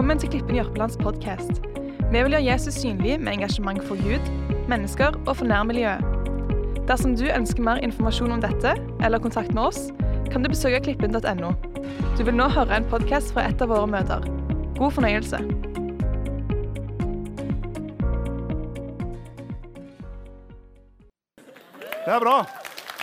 Velkommen 0.00 0.18
til 0.18 0.30
Klippen 0.32 0.56
Jørpelands 0.56 0.94
podkast. 0.96 1.58
Vi 2.08 2.20
vil 2.24 2.32
gjøre 2.32 2.44
Jesus 2.46 2.78
synlig 2.80 3.18
med 3.20 3.34
engasjement 3.34 3.82
for 3.84 4.00
Gud, 4.00 4.28
mennesker 4.68 5.12
og 5.26 5.34
for 5.36 5.44
nærmiljøet. 5.44 6.00
Dersom 6.88 7.12
du 7.20 7.26
ønsker 7.28 7.60
mer 7.60 7.82
informasjon 7.84 8.32
om 8.32 8.40
dette, 8.40 8.72
eller 9.04 9.20
kontakt 9.20 9.52
med 9.52 9.60
oss, 9.62 9.90
kan 10.32 10.40
du 10.40 10.48
besøke 10.48 10.80
klippen.no. 10.86 11.50
Du 12.16 12.22
vil 12.24 12.32
nå 12.32 12.46
høre 12.48 12.78
en 12.78 12.88
podkast 12.88 13.34
fra 13.36 13.44
et 13.50 13.60
av 13.60 13.68
våre 13.68 13.90
møter. 13.92 14.24
God 14.78 14.96
fornøyelse. 14.96 15.42
Det 22.06 22.16
er 22.16 22.24
bra. 22.24 22.38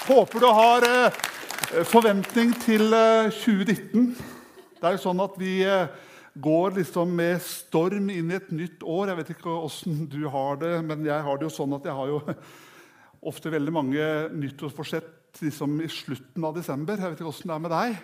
Håper 0.10 0.48
du 0.48 0.50
har 0.64 0.90
eh, 0.90 1.22
forventning 1.94 2.58
til 2.66 2.90
eh, 2.90 3.30
2019. 3.46 4.12
Det 4.82 4.86
er 4.90 4.98
jo 4.98 5.06
sånn 5.06 5.22
at 5.22 5.38
vi 5.38 5.60
eh, 5.62 5.86
går 6.42 6.78
liksom 6.78 7.12
med 7.18 7.42
storm 7.44 8.10
inn 8.14 8.32
i 8.32 8.38
et 8.38 8.50
nytt 8.54 8.84
år. 8.86 9.12
Jeg 9.12 9.20
vet 9.22 9.34
ikke 9.36 9.54
åssen 9.54 10.06
du 10.12 10.24
har 10.32 10.60
det, 10.62 10.74
men 10.86 11.06
jeg 11.08 11.26
har 11.26 11.38
det 11.38 11.48
jo 11.48 11.54
sånn 11.54 11.76
at 11.78 11.88
jeg 11.88 11.98
har 11.98 12.12
jo 12.12 12.22
ofte 13.32 13.52
veldig 13.54 13.74
mange 13.74 14.08
nyttårsforsett 14.38 15.42
liksom 15.42 15.78
i 15.82 15.90
slutten 15.92 16.48
av 16.48 16.56
desember. 16.58 16.98
Jeg 17.00 17.14
vet 17.14 17.22
ikke 17.22 17.32
åssen 17.32 17.52
det 17.52 17.58
er 17.58 17.66
med 17.66 17.74
deg. 17.74 18.00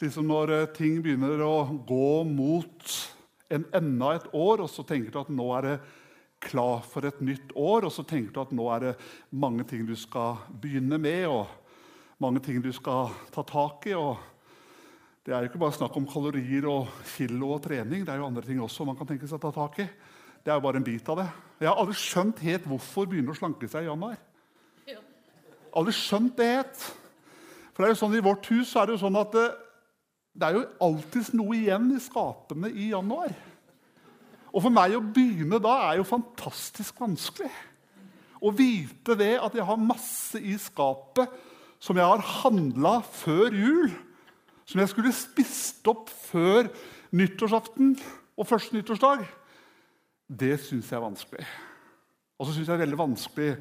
Liksom 0.00 0.28
når 0.28 0.52
eh, 0.52 0.66
ting 0.76 0.98
begynner 1.04 1.40
å 1.44 1.54
gå 1.88 2.10
mot 2.28 2.96
en 3.52 3.64
enda 3.76 4.14
et 4.16 4.26
år, 4.34 4.64
og 4.64 4.70
så 4.70 4.84
tenker 4.86 5.14
du 5.14 5.20
at 5.22 5.32
nå 5.32 5.46
er 5.56 5.70
det 5.70 5.76
klar 6.46 6.82
for 6.84 7.06
et 7.08 7.20
nytt 7.24 7.54
år, 7.56 7.86
og 7.86 7.94
så 7.94 8.04
tenker 8.06 8.34
du 8.34 8.40
at 8.42 8.54
nå 8.54 8.66
er 8.74 8.82
det 8.84 8.94
mange 9.32 9.64
ting 9.68 9.86
du 9.88 9.94
skal 9.98 10.42
begynne 10.60 10.98
med, 11.00 11.24
og 11.30 11.46
mange 12.22 12.42
ting 12.44 12.60
du 12.64 12.72
skal 12.76 13.14
ta 13.32 13.44
tak 13.46 13.88
i. 13.88 13.94
og 13.96 14.35
Det 15.26 15.34
er 15.34 15.42
jo 15.42 15.48
ikke 15.50 15.58
bare 15.58 15.74
snakk 15.74 15.96
om 15.98 16.04
kalorier 16.06 16.68
og 16.70 16.86
kilo 17.16 17.48
og 17.56 17.64
trening. 17.64 18.04
Det 18.06 18.12
er 18.14 18.20
jo 18.20 18.28
andre 18.28 18.44
ting 18.46 18.60
også 18.62 18.84
man 18.86 18.94
kan 18.94 19.08
tenke 19.08 19.26
seg 19.26 19.40
å 19.40 19.42
ta 19.42 19.50
tak 19.56 19.80
i. 19.82 19.86
Det 20.38 20.52
er 20.52 20.60
jo 20.60 20.62
bare 20.62 20.78
en 20.78 20.86
bit 20.86 21.08
av 21.10 21.18
det. 21.18 21.26
Jeg 21.58 21.66
har 21.66 21.80
aldri 21.82 21.96
skjønt 21.98 22.42
helt 22.46 22.68
hvorfor 22.70 23.08
begynner 23.10 23.34
å 23.34 23.38
slanke 23.40 23.66
seg 23.66 23.82
i 23.82 23.90
januar. 23.90 24.20
Aldri 25.76 25.96
skjønt 25.98 26.38
det 26.38 26.46
helt. 26.52 26.86
For 27.74 27.82
det 27.82 27.88
er 27.88 27.92
jo 27.96 27.98
sånn 28.04 28.14
I 28.14 28.22
vårt 28.22 28.46
hus 28.54 28.76
er 28.78 28.86
det 28.86 28.94
jo 28.94 29.02
sånn 29.02 29.18
at 29.18 29.34
det, 29.34 29.48
det 30.38 30.46
er 30.46 30.60
jo 30.60 30.64
alltid 30.86 31.34
noe 31.42 31.58
igjen 31.58 31.90
i 31.96 32.00
skapene 32.06 32.70
i 32.70 32.88
januar. 32.94 33.34
Og 34.54 34.62
for 34.62 34.78
meg 34.78 34.94
å 34.94 35.02
begynne 35.02 35.58
da 35.58 35.74
er 35.90 35.98
jo 35.98 36.06
fantastisk 36.06 37.02
vanskelig. 37.02 37.50
Å 38.38 38.54
vite 38.54 39.18
det 39.18 39.34
at 39.42 39.58
jeg 39.58 39.66
har 39.66 39.86
masse 39.90 40.38
i 40.38 40.54
skapet 40.60 41.34
som 41.82 41.98
jeg 41.98 42.06
har 42.06 42.22
handla 42.44 43.00
før 43.10 43.50
jul, 43.50 43.90
som 44.66 44.82
jeg 44.82 44.90
skulle 44.90 45.14
spist 45.14 45.86
opp 45.90 46.10
før 46.10 46.68
nyttårsaften 47.16 47.94
og 48.36 48.48
første 48.48 48.76
nyttårsdag, 48.76 49.22
det 50.26 50.56
syns 50.60 50.90
jeg 50.90 50.98
er 50.98 51.04
vanskelig. 51.04 51.46
Og 52.36 52.48
så 52.48 52.54
syns 52.54 52.66
jeg 52.66 52.74
det 52.74 52.80
er 52.80 52.84
veldig 52.84 52.98
vanskelig 52.98 53.52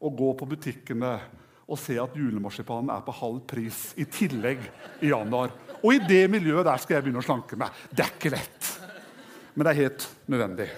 å 0.00 0.12
gå 0.16 0.30
på 0.38 0.48
butikkene 0.48 1.12
og 1.66 1.78
se 1.82 1.96
at 1.98 2.14
julemarsipanen 2.16 2.92
er 2.94 3.04
på 3.04 3.14
halv 3.18 3.42
pris 3.48 3.90
i 3.98 4.06
tillegg 4.08 4.62
i 5.02 5.10
januar. 5.10 5.52
Og 5.82 5.96
i 5.96 6.02
det 6.02 6.24
miljøet 6.30 6.66
der 6.66 6.82
skal 6.82 6.96
jeg 6.96 7.06
begynne 7.06 7.22
å 7.22 7.26
slanke 7.26 7.58
meg. 7.58 7.74
Det 7.90 8.04
er 8.04 8.12
ikke 8.14 8.32
lett. 8.34 8.70
Men 9.54 9.66
det 9.66 9.72
er 9.72 9.82
helt 9.82 10.06
nødvendig. 10.30 10.68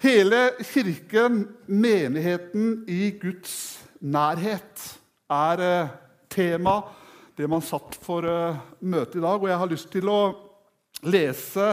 Hele 0.00 0.40
kirken, 0.64 1.42
menigheten 1.68 2.86
i 2.88 3.10
Guds 3.20 3.54
nærhet, 4.00 4.86
er 5.30 5.62
eh, 5.62 5.90
tema, 6.32 6.78
det 7.40 7.48
man 7.48 7.64
satt 7.64 7.96
for 8.04 8.26
uh, 8.26 8.58
møtet 8.80 9.20
i 9.20 9.24
dag. 9.24 9.40
Og 9.40 9.48
jeg 9.48 9.60
har 9.62 9.70
lyst 9.70 9.88
til 9.92 10.10
å 10.12 10.20
lese 11.06 11.70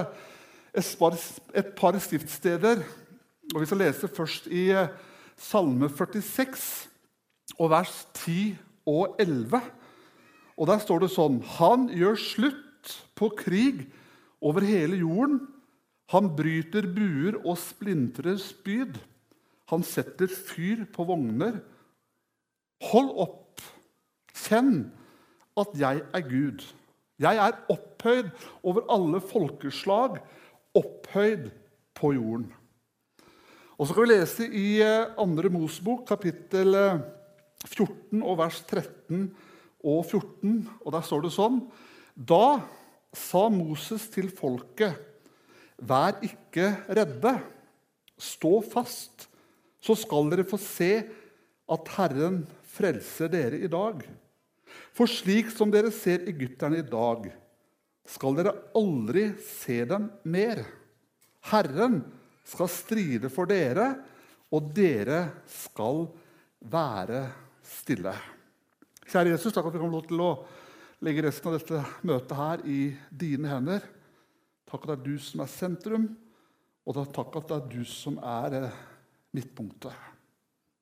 et 0.77 1.73
par, 1.75 1.97
et 1.97 2.03
skriftsteder. 2.05 2.83
Og 3.53 3.59
Vi 3.61 3.67
skal 3.67 3.83
lese 3.83 4.07
først 4.11 4.47
i 4.47 4.69
uh, 4.75 4.87
Salme 5.37 5.89
46, 5.91 6.87
og 7.59 7.71
vers 7.73 7.99
10 8.15 8.55
og 8.89 9.19
11. 9.19 9.59
Og 10.57 10.69
Der 10.71 10.81
står 10.81 11.03
det 11.03 11.11
sånn 11.13 11.41
Han 11.59 11.87
gjør 11.93 12.17
slutt 12.17 12.95
på 13.17 13.29
krig 13.37 13.85
over 14.41 14.65
hele 14.65 14.99
jorden. 15.01 15.41
Han 16.13 16.31
bryter 16.37 16.87
buer 16.87 17.41
og 17.43 17.59
splintrer 17.59 18.39
spyd. 18.39 18.95
Han 19.67 19.83
setter 19.83 20.31
fyr 20.31 20.85
på 20.93 21.03
vogner. 21.09 21.59
Hold 22.87 23.11
opp 23.19 23.43
Kjenn 24.37 24.91
at 25.57 25.73
jeg 25.79 26.01
er 26.13 26.21
Gud. 26.25 26.65
Jeg 27.19 27.39
er 27.41 27.57
opphøyd 27.73 28.29
over 28.63 28.85
alle 28.93 29.21
folkeslag, 29.21 30.19
opphøyd 30.77 31.49
på 31.97 32.13
jorden. 32.13 32.53
Og 33.77 33.87
Så 33.87 33.93
skal 33.93 34.03
vi 34.03 34.13
lese 34.13 34.47
i 34.47 34.67
2. 35.17 35.25
Mosbok, 35.25 35.51
Mosebok, 35.53 36.07
kapittel 36.07 36.73
14, 37.65 38.23
og 38.23 38.37
vers 38.37 38.61
13 38.69 39.35
og 39.83 40.05
14. 40.05 40.69
Og 40.85 40.91
Der 40.93 41.01
står 41.01 41.21
det 41.25 41.33
sånn 41.33 41.61
Da 42.17 42.61
sa 43.13 43.47
Moses 43.49 44.07
til 44.13 44.29
folket, 44.33 44.97
vær 45.77 46.17
ikke 46.25 46.71
redde, 46.89 47.33
stå 48.17 48.61
fast, 48.65 49.27
så 49.81 49.93
skal 49.93 50.29
dere 50.31 50.45
få 50.45 50.57
se 50.61 50.91
at 51.69 51.91
Herren 51.97 52.41
frelser 52.65 53.29
dere 53.29 53.61
i 53.61 53.69
dag. 53.69 54.01
For 54.97 55.09
slik 55.09 55.51
som 55.53 55.69
dere 55.69 55.91
ser 55.93 56.25
egypterne 56.25 56.79
i 56.81 56.85
dag, 56.85 57.27
skal 58.07 58.37
dere 58.39 58.53
aldri 58.77 59.27
se 59.45 59.83
dem 59.85 60.07
mer. 60.25 60.63
Herren 61.51 61.99
skal 62.47 62.71
stride 62.71 63.29
for 63.29 63.49
dere, 63.49 63.91
og 64.49 64.71
dere 64.73 65.19
skal 65.51 66.07
være 66.71 67.25
stille. 67.67 68.15
Kjære 69.07 69.35
Jesus, 69.35 69.53
takk 69.53 69.69
at 69.69 69.75
vi 69.75 69.81
kan 69.83 69.91
få 69.91 69.99
lov 69.99 70.07
til 70.07 70.23
å 70.23 70.31
legge 71.05 71.27
resten 71.27 71.51
av 71.51 71.59
dette 71.59 71.83
møtet 72.07 72.33
her 72.39 72.63
i 72.65 72.79
dine 73.11 73.51
hender. 73.51 73.85
Takk 74.67 74.87
at 74.87 74.95
det 74.95 74.97
er 74.97 75.05
du 75.05 75.21
som 75.21 75.43
er 75.43 75.51
sentrum, 75.51 76.09
og 76.87 76.97
takk 77.13 77.37
at 77.37 77.51
det 77.51 77.59
er 77.59 77.69
du 77.75 77.83
som 77.87 78.17
er 78.23 78.57
eh, 78.63 78.81
midtpunktet. 79.35 79.93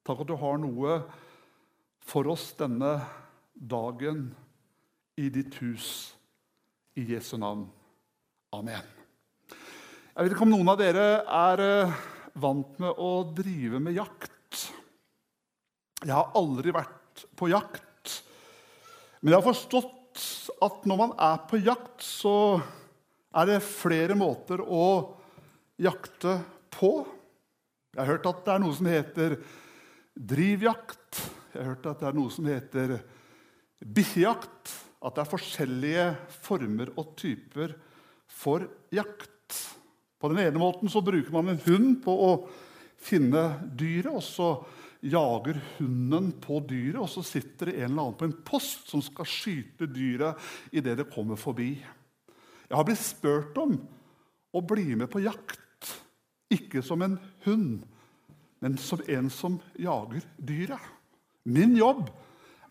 Takk 0.06 0.24
at 0.24 0.30
du 0.30 0.36
har 0.40 0.62
noe 0.62 1.00
for 2.06 2.30
oss 2.30 2.52
denne 2.58 2.96
dagen 3.56 4.28
i 5.16 5.30
ditt 5.30 5.56
hus. 5.64 6.14
I 6.96 7.04
Jesu 7.14 7.36
navn. 7.40 7.66
Amen. 8.56 8.84
Jeg 10.16 10.24
vet 10.24 10.36
ikke 10.36 10.46
om 10.46 10.54
noen 10.54 10.72
av 10.72 10.80
dere 10.80 11.08
er 11.28 11.64
eh, 11.64 11.98
vant 12.40 12.78
med 12.80 13.02
å 13.04 13.10
drive 13.36 13.82
med 13.84 13.98
jakt. 13.98 14.62
Jeg 16.06 16.14
har 16.14 16.32
aldri 16.40 16.72
vært 16.76 17.26
på 17.36 17.50
jakt. 17.52 18.14
Men 19.20 19.34
jeg 19.34 19.42
har 19.42 19.48
forstått 19.50 20.24
at 20.64 20.88
når 20.88 21.02
man 21.02 21.14
er 21.20 21.44
på 21.50 21.60
jakt, 21.60 22.00
så 22.06 22.62
er 23.36 23.50
det 23.50 23.60
flere 23.66 24.16
måter 24.16 24.64
å 24.64 24.86
jakte 25.82 26.38
på. 26.72 26.94
Jeg 27.92 28.02
har 28.02 28.12
hørt 28.14 28.30
at 28.32 28.44
det 28.46 28.54
er 28.56 28.64
noe 28.64 28.78
som 28.78 28.88
heter 28.92 29.38
drivjakt. 30.16 31.22
Jeg 31.52 31.60
har 31.60 31.74
hørt 31.74 31.92
at 31.92 32.04
det 32.04 32.10
er 32.10 32.18
noe 32.22 32.32
som 32.32 32.48
heter 32.48 32.96
bikkjejakt. 33.82 34.74
At 35.06 35.18
det 35.18 35.26
er 35.26 35.30
forskjellige 35.30 36.06
former 36.46 36.94
og 36.98 37.14
typer 37.20 37.76
for 38.32 38.66
jakt. 38.96 39.60
På 40.18 40.32
den 40.32 40.42
ene 40.42 40.62
måten 40.62 40.90
så 40.90 41.04
bruker 41.06 41.34
man 41.36 41.54
en 41.54 41.62
hund 41.68 42.00
på 42.06 42.16
å 42.26 42.32
finne 43.06 43.44
dyret, 43.78 44.10
og 44.16 44.24
så 44.26 44.50
jager 45.06 45.60
hunden 45.78 46.32
på 46.42 46.60
dyret, 46.66 46.98
og 47.04 47.10
så 47.12 47.22
sitter 47.26 47.70
det 47.70 47.76
en 47.78 47.92
eller 47.92 48.08
annen 48.08 48.18
på 48.18 48.28
en 48.30 48.40
post 48.48 48.90
som 48.90 49.04
skal 49.06 49.28
skyte 49.30 49.90
dyret 49.92 50.42
idet 50.74 50.98
det 51.02 51.10
kommer 51.14 51.38
forbi. 51.38 51.76
Jeg 52.66 52.78
har 52.80 52.88
blitt 52.88 53.04
spurt 53.04 53.58
om 53.62 53.78
å 54.56 54.64
bli 54.66 54.96
med 54.98 55.12
på 55.12 55.22
jakt, 55.22 55.92
ikke 56.50 56.82
som 56.86 57.04
en 57.06 57.20
hund, 57.46 57.84
men 58.64 58.78
som 58.82 59.02
en 59.12 59.30
som 59.30 59.60
jager 59.78 60.26
dyret. 60.38 60.82
Min 61.46 61.76
jobb 61.78 62.08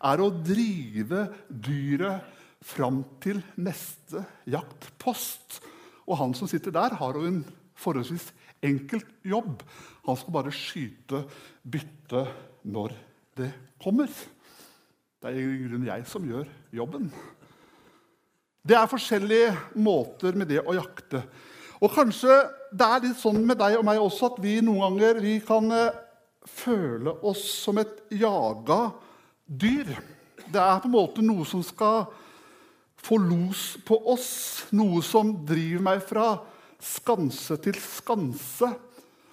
er 0.05 0.21
å 0.21 0.31
drive 0.33 1.25
dyret 1.49 2.33
fram 2.65 3.03
til 3.21 3.41
neste 3.61 4.23
jaktpost. 4.49 5.59
Og 6.05 6.19
han 6.19 6.33
som 6.37 6.49
sitter 6.49 6.73
der, 6.73 6.97
har 6.97 7.17
jo 7.17 7.25
en 7.27 7.41
forholdsvis 7.77 8.29
enkelt 8.65 9.09
jobb. 9.25 9.63
Han 10.05 10.17
skal 10.17 10.35
bare 10.35 10.53
skyte 10.53 11.23
byttet 11.61 12.65
når 12.65 12.95
det 13.37 13.51
kommer. 13.81 14.09
Det 15.21 15.31
er 15.31 15.41
i 15.41 15.63
grunnen 15.65 15.89
jeg 15.89 16.05
som 16.09 16.25
gjør 16.27 16.47
jobben. 16.75 17.09
Det 18.65 18.77
er 18.77 18.89
forskjellige 18.89 19.51
måter 19.77 20.37
med 20.37 20.49
det 20.49 20.61
å 20.61 20.73
jakte. 20.77 21.21
Og 21.83 21.91
kanskje 21.93 22.33
det 22.73 22.85
er 22.85 23.03
litt 23.03 23.19
sånn 23.19 23.43
med 23.45 23.59
deg 23.59 23.77
og 23.77 23.85
meg 23.85 24.01
også 24.01 24.31
at 24.31 24.39
vi 24.41 24.57
noen 24.63 24.87
ganger 24.87 25.19
vi 25.21 25.35
kan 25.45 25.67
eh, 25.75 25.97
føle 26.49 27.13
oss 27.25 27.43
som 27.65 27.77
et 27.81 27.99
jaga 28.15 28.79
dyr. 29.45 29.95
Det 30.45 30.61
er 30.61 30.81
på 30.81 30.89
en 30.89 30.95
måte 30.95 31.23
noe 31.25 31.45
som 31.47 31.63
skal 31.65 32.05
få 33.05 33.19
los 33.21 33.75
på 33.85 33.97
oss, 34.13 34.29
noe 34.73 35.01
som 35.05 35.33
driver 35.45 35.83
meg 35.85 36.03
fra 36.05 36.29
skanse 36.81 37.57
til 37.63 37.77
skanse. 37.81 38.71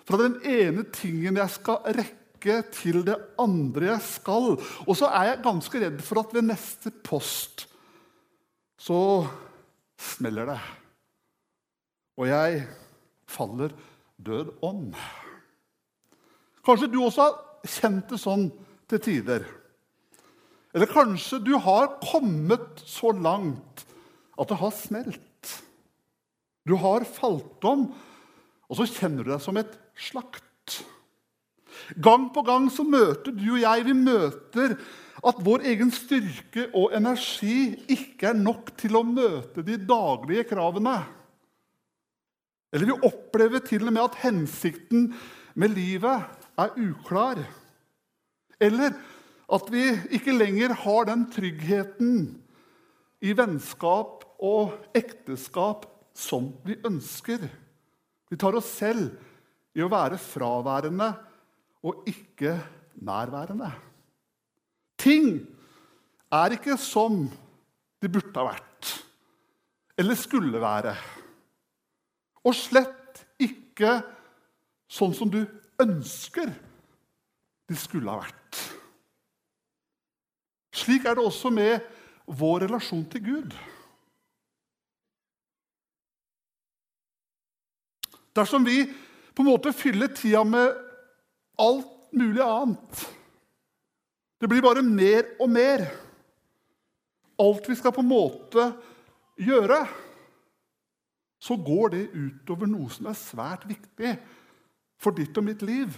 Fra 0.08 0.18
den 0.20 0.38
ene 0.48 0.84
tingen 0.92 1.38
jeg 1.40 1.56
skal 1.58 1.80
rekke, 1.88 2.18
til 2.74 3.04
det 3.06 3.14
andre 3.38 3.92
jeg 3.92 4.02
skal. 4.02 4.56
Og 4.82 4.96
så 4.98 5.06
er 5.14 5.28
jeg 5.28 5.44
ganske 5.44 5.78
redd 5.78 6.00
for 6.02 6.24
at 6.24 6.32
ved 6.34 6.48
neste 6.48 6.90
post 7.06 7.68
så 8.82 8.98
smeller 9.94 10.48
det. 10.50 10.58
Og 12.18 12.26
jeg 12.26 12.64
faller 13.30 13.70
død 14.18 14.50
om. 14.66 14.90
Kanskje 16.66 16.90
du 16.90 16.98
også 17.04 17.28
har 17.28 17.70
kjent 17.76 18.10
det 18.10 18.18
sånn 18.18 18.48
til 18.90 19.02
tider. 19.06 19.46
Eller 20.72 20.88
kanskje 20.88 21.40
du 21.44 21.52
har 21.60 21.98
kommet 22.00 22.80
så 22.88 23.12
langt 23.12 23.84
at 24.40 24.48
det 24.48 24.58
har 24.60 24.72
smelt. 24.74 25.52
Du 26.64 26.76
har 26.80 27.04
falt 27.04 27.64
om, 27.66 27.88
og 28.70 28.78
så 28.78 28.86
kjenner 28.88 29.26
du 29.26 29.32
deg 29.34 29.42
som 29.44 29.58
et 29.60 29.74
slakt. 29.98 30.80
Gang 32.00 32.28
på 32.32 32.44
gang 32.46 32.68
så 32.72 32.84
møter 32.86 33.34
du 33.34 33.48
og 33.54 33.62
jeg 33.62 33.84
vi 33.88 33.96
møter 33.96 34.76
at 35.22 35.40
vår 35.44 35.66
egen 35.70 35.90
styrke 35.94 36.68
og 36.78 36.94
energi 36.96 37.74
ikke 37.92 38.30
er 38.30 38.38
nok 38.38 38.72
til 38.80 38.96
å 38.98 39.04
møte 39.06 39.64
de 39.66 39.76
daglige 39.76 40.46
kravene. 40.50 40.96
Eller 42.72 42.88
vi 42.88 43.08
opplever 43.10 43.62
til 43.66 43.84
og 43.84 43.92
med 43.92 44.06
at 44.06 44.20
hensikten 44.22 45.10
med 45.58 45.74
livet 45.76 46.24
er 46.58 46.78
uklar. 46.80 47.42
Eller 48.62 48.94
at 49.52 49.68
vi 49.72 49.84
ikke 50.16 50.34
lenger 50.34 50.72
har 50.84 51.08
den 51.10 51.26
tryggheten 51.32 52.14
i 53.22 53.34
vennskap 53.36 54.24
og 54.42 54.72
ekteskap 54.96 55.84
som 56.16 56.50
vi 56.64 56.78
ønsker. 56.88 57.44
Vi 58.32 58.38
tar 58.40 58.56
oss 58.58 58.70
selv 58.80 59.12
i 59.76 59.84
å 59.84 59.90
være 59.92 60.20
fraværende 60.20 61.12
og 61.84 62.08
ikke 62.08 62.56
nærværende. 63.04 63.70
Ting 65.00 65.42
er 66.32 66.56
ikke 66.56 66.78
som 66.80 67.24
de 68.02 68.10
burde 68.10 68.34
ha 68.38 68.52
vært 68.54 68.92
eller 70.00 70.18
skulle 70.18 70.60
være. 70.62 70.94
Og 72.42 72.56
slett 72.56 73.22
ikke 73.42 74.00
sånn 74.90 75.12
som 75.14 75.30
du 75.30 75.42
ønsker 75.82 76.50
de 77.68 77.76
skulle 77.78 78.10
ha 78.10 78.22
vært. 78.24 78.62
Slik 80.72 81.04
er 81.04 81.18
det 81.18 81.24
også 81.24 81.50
med 81.52 81.80
vår 82.26 82.64
relasjon 82.64 83.04
til 83.12 83.24
Gud. 83.24 83.56
Dersom 88.32 88.64
vi 88.64 88.86
på 89.32 89.44
en 89.44 89.50
måte 89.50 89.74
fyller 89.76 90.12
tida 90.16 90.40
med 90.48 90.72
alt 91.60 91.90
mulig 92.12 92.40
annet 92.44 93.02
Det 94.40 94.48
blir 94.50 94.64
bare 94.64 94.82
mer 94.82 95.36
og 95.38 95.50
mer. 95.52 95.84
Alt 97.38 97.68
vi 97.68 97.76
skal 97.78 97.92
på 97.94 98.02
en 98.02 98.08
måte 98.10 98.64
gjøre, 99.38 99.84
så 101.38 101.54
går 101.54 101.92
det 101.94 102.00
utover 102.10 102.66
noe 102.70 102.90
som 102.90 103.06
er 103.06 103.18
svært 103.18 103.68
viktig 103.70 104.16
for 104.98 105.14
ditt 105.14 105.38
og 105.38 105.46
mitt 105.46 105.62
liv. 105.62 105.94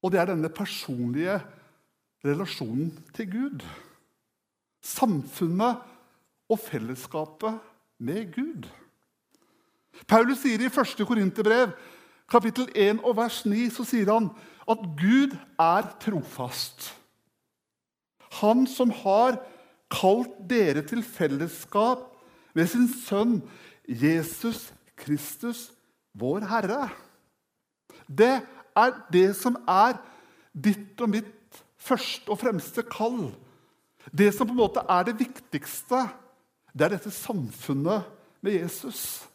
Og 0.00 0.12
det 0.12 0.22
er 0.22 0.30
denne 0.32 0.48
personlige 0.48 1.36
relasjonen 1.36 1.57
til 3.14 3.30
Gud. 3.30 3.62
Samfunnet 4.82 5.84
og 6.50 6.58
fellesskapet 6.58 7.60
med 8.02 8.32
Gud. 8.34 8.66
Paulus 10.08 10.42
sier 10.42 10.62
i 10.62 10.70
1. 10.70 11.06
Korinterbrev, 11.06 11.76
kapittel 12.30 12.66
1 12.74 13.04
og 13.04 13.16
vers 13.20 13.44
9, 13.46 13.68
så 13.70 13.86
sier 13.86 14.10
han 14.10 14.28
at 14.68 14.82
Gud 14.98 15.36
er 15.62 15.86
trofast. 16.02 16.90
Han 18.42 18.66
som 18.66 18.90
har 18.90 19.38
kalt 19.90 20.34
dere 20.50 20.82
til 20.86 21.06
fellesskap 21.06 22.02
ved 22.54 22.66
sin 22.66 22.90
sønn 23.06 23.40
Jesus 23.86 24.72
Kristus, 24.98 25.68
vår 26.18 26.50
Herre. 26.50 26.90
Det 28.10 28.40
er 28.74 29.02
det 29.14 29.28
som 29.38 29.54
er 29.70 30.00
ditt 30.50 30.98
og 30.98 31.14
mitt 31.14 31.37
første 31.78 32.30
og 32.32 32.40
fremste 32.40 32.84
kall. 32.86 33.28
Det 34.10 34.32
som 34.34 34.48
på 34.48 34.54
en 34.54 34.62
måte 34.62 34.84
er 34.88 35.08
det 35.08 35.18
viktigste, 35.18 36.06
det 36.72 36.86
er 36.86 36.94
dette 36.96 37.12
samfunnet 37.12 38.06
med 38.44 38.60
Jesus. 38.60 39.28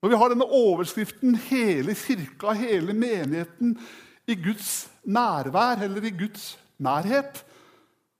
Når 0.00 0.12
vi 0.12 0.16
har 0.16 0.32
denne 0.32 0.44
overskriften 0.44 1.36
'Hele 1.36 1.94
kirka, 1.94 2.52
hele 2.52 2.92
menigheten 2.92 3.78
i 4.26 4.34
Guds 4.34 4.90
nærvær' 5.04 5.82
eller 5.82 6.04
i 6.04 6.10
Guds 6.10 6.58
nærhet, 6.78 7.44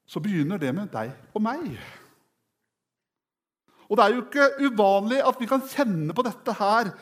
så 0.06 0.20
begynner 0.20 0.58
det 0.58 0.75
med 0.75 0.90
deg 0.92 1.12
og 1.34 1.42
meg. 1.42 1.78
Og 3.90 3.96
Det 3.96 4.04
er 4.04 4.14
jo 4.14 4.22
ikke 4.22 4.70
uvanlig 4.70 5.19
at 5.26 5.40
vi 5.40 5.46
kan 5.46 5.62
kjenne 5.66 6.14
på 6.14 6.22
dette 6.22 6.52
her 6.52 6.92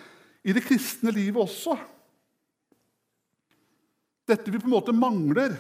i 0.45 0.53
det 0.53 0.65
kristne 0.65 1.13
livet 1.13 1.43
også. 1.43 1.77
Dette 4.29 4.51
vi 4.51 4.59
på 4.59 4.69
en 4.69 4.77
måte 4.77 4.93
mangler. 4.93 5.57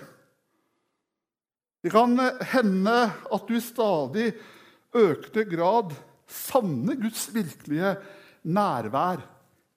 Det 1.82 1.92
kan 1.94 2.19
hende 2.52 2.96
at 3.06 3.48
du 3.48 3.54
i 3.54 3.62
stadig 3.62 4.32
økte 4.98 5.44
grad 5.46 5.94
savner 6.28 6.98
Guds 6.98 7.28
virkelige 7.34 7.94
nærvær 8.48 9.22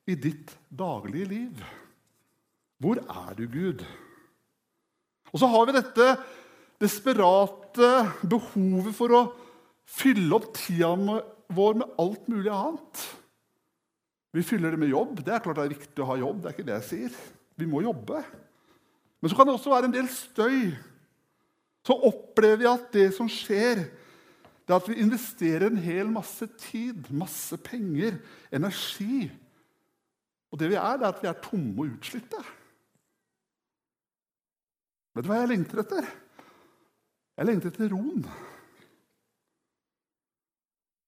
i 0.10 0.16
ditt 0.18 0.54
daglige 0.68 1.30
liv. 1.30 1.64
Hvor 2.82 2.98
er 2.98 3.36
du, 3.38 3.46
Gud? 3.46 3.84
Og 5.32 5.40
så 5.40 5.48
har 5.48 5.68
vi 5.68 5.78
dette 5.78 6.08
desperate 6.82 7.90
behovet 8.26 8.96
for 8.98 9.14
å 9.14 9.24
fylle 9.86 10.34
opp 10.36 10.50
tida 10.58 10.92
vår 11.52 11.78
med 11.82 12.00
alt 12.02 12.30
mulig 12.32 12.52
annet. 12.52 13.04
Vi 14.32 14.44
fyller 14.48 14.74
det 14.74 14.80
med 14.82 14.92
jobb. 14.92 15.20
Det 15.22 15.36
er 15.36 15.44
klart 15.44 15.60
det 15.60 15.68
er 15.68 15.76
viktig 15.76 16.04
å 16.04 16.10
ha 16.10 16.18
jobb. 16.20 16.42
det 16.42 16.50
er 16.50 16.56
ikke 16.56 16.68
det 16.70 16.78
jeg 16.80 16.88
sier. 16.88 17.20
Vi 17.60 17.68
må 17.70 17.84
jobbe. 17.84 18.24
Men 19.22 19.30
så 19.30 19.38
kan 19.38 19.48
det 19.48 19.54
også 19.58 19.74
være 19.74 19.92
en 19.92 19.96
del 19.96 20.08
støy. 20.10 20.72
Så 21.86 21.98
opplever 22.08 22.62
vi 22.62 22.70
at 22.70 22.90
det 22.94 23.08
som 23.16 23.30
skjer, 23.32 23.86
det 24.62 24.74
er 24.74 24.78
at 24.78 24.90
vi 24.90 25.02
investerer 25.02 25.68
en 25.68 25.80
hel 25.82 26.10
masse 26.14 26.46
tid, 26.62 27.10
masse 27.10 27.58
penger, 27.66 28.20
energi. 28.54 29.26
Og 30.52 30.60
det 30.62 30.70
vi 30.72 30.78
er, 30.78 31.00
det 31.00 31.08
er 31.08 31.16
at 31.16 31.24
vi 31.24 31.30
er 31.32 31.40
tomme 31.44 31.74
og 31.82 31.96
utslitte. 31.98 32.44
Vet 35.12 35.26
du 35.26 35.32
hva 35.32 35.42
jeg 35.42 35.52
lengter 35.52 35.82
etter? 35.82 36.08
Jeg 37.40 37.50
lengter 37.50 37.72
etter 37.72 37.92
roen. 37.92 38.24